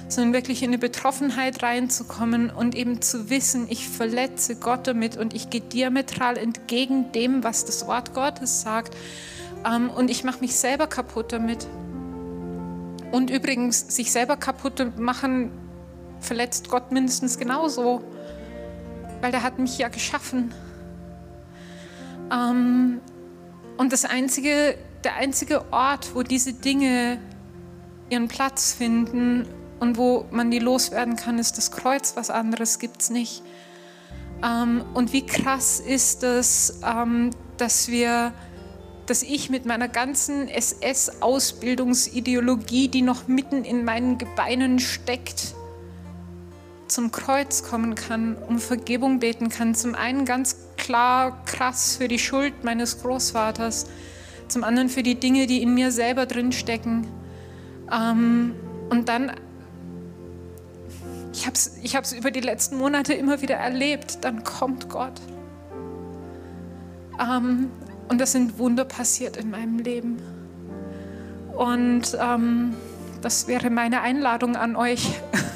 sondern 0.07 0.33
wirklich 0.33 0.63
in 0.63 0.71
eine 0.71 0.79
Betroffenheit 0.79 1.61
reinzukommen 1.61 2.49
und 2.49 2.73
eben 2.73 2.99
zu 2.99 3.29
wissen, 3.29 3.67
ich 3.69 3.87
verletze 3.87 4.55
Gott 4.55 4.87
damit 4.87 5.17
und 5.17 5.35
ich 5.35 5.51
gehe 5.51 5.61
diametral 5.61 6.37
entgegen 6.37 7.11
dem, 7.11 7.43
was 7.43 7.63
das 7.63 7.85
Wort 7.85 8.15
Gottes 8.15 8.61
sagt. 8.61 8.95
Ähm, 9.63 9.91
und 9.91 10.09
ich 10.09 10.23
mache 10.23 10.39
mich 10.39 10.55
selber 10.55 10.87
kaputt 10.87 11.31
damit. 11.31 11.67
Und 13.11 13.29
übrigens, 13.29 13.95
sich 13.95 14.11
selber 14.11 14.35
kaputt 14.35 14.97
machen, 14.97 15.51
verletzt 16.21 16.69
Gott 16.69 16.91
mindestens 16.91 17.37
genauso, 17.37 18.01
weil 19.21 19.31
der 19.31 19.43
hat 19.43 19.59
mich 19.59 19.77
ja 19.77 19.89
geschaffen. 19.89 20.51
Ähm, 22.31 23.01
und 23.77 23.93
das 23.93 24.05
einzige, 24.05 24.77
der 25.03 25.15
einzige 25.15 25.71
Ort, 25.71 26.15
wo 26.15 26.23
diese 26.23 26.53
Dinge 26.53 27.19
ihren 28.09 28.27
Platz 28.27 28.73
finden 28.73 29.47
und 29.79 29.97
wo 29.97 30.25
man 30.31 30.51
die 30.51 30.59
loswerden 30.59 31.15
kann, 31.15 31.39
ist 31.39 31.57
das 31.57 31.71
Kreuz. 31.71 32.15
Was 32.15 32.29
anderes 32.29 32.79
gibt 32.79 33.01
es 33.01 33.09
nicht. 33.09 33.43
Ähm, 34.43 34.83
und 34.93 35.13
wie 35.13 35.25
krass 35.25 35.79
ist 35.79 36.23
es, 36.23 36.81
ähm, 36.85 37.31
dass 37.57 37.87
wir 37.87 38.33
dass 39.05 39.23
ich 39.23 39.49
mit 39.49 39.65
meiner 39.65 39.87
ganzen 39.87 40.47
SS-Ausbildungsideologie, 40.47 42.87
die 42.87 43.03
noch 43.03 43.27
mitten 43.27 43.63
in 43.63 43.85
meinen 43.85 44.17
Gebeinen 44.17 44.79
steckt, 44.79 45.53
zum 46.87 47.11
Kreuz 47.11 47.63
kommen 47.63 47.95
kann, 47.95 48.35
um 48.35 48.59
Vergebung 48.59 49.19
beten 49.19 49.49
kann. 49.49 49.75
Zum 49.75 49.95
einen 49.95 50.25
ganz 50.25 50.64
klar, 50.77 51.43
krass 51.45 51.97
für 51.97 52.07
die 52.07 52.19
Schuld 52.19 52.63
meines 52.63 53.01
Großvaters, 53.01 53.87
zum 54.47 54.63
anderen 54.63 54.89
für 54.89 55.03
die 55.03 55.15
Dinge, 55.15 55.47
die 55.47 55.61
in 55.61 55.73
mir 55.73 55.91
selber 55.91 56.25
drin 56.25 56.51
stecken. 56.51 57.07
Ähm, 57.91 58.55
und 58.89 59.09
dann, 59.09 59.31
ich 61.33 61.45
habe 61.45 61.55
es 61.55 61.77
ich 61.81 61.95
hab's 61.95 62.11
über 62.13 62.31
die 62.31 62.41
letzten 62.41 62.77
Monate 62.77 63.13
immer 63.13 63.41
wieder 63.41 63.55
erlebt, 63.55 64.19
dann 64.21 64.43
kommt 64.43 64.89
Gott. 64.89 65.19
Ähm, 67.19 67.69
und 68.07 68.21
das 68.21 68.31
sind 68.33 68.59
Wunder 68.59 68.85
passiert 68.85 69.37
in 69.37 69.49
meinem 69.49 69.79
Leben. 69.79 70.17
Und 71.55 72.17
ähm, 72.19 72.75
das 73.21 73.47
wäre 73.47 73.69
meine 73.69 74.01
Einladung 74.01 74.55
an 74.55 74.75
euch. 74.75 75.09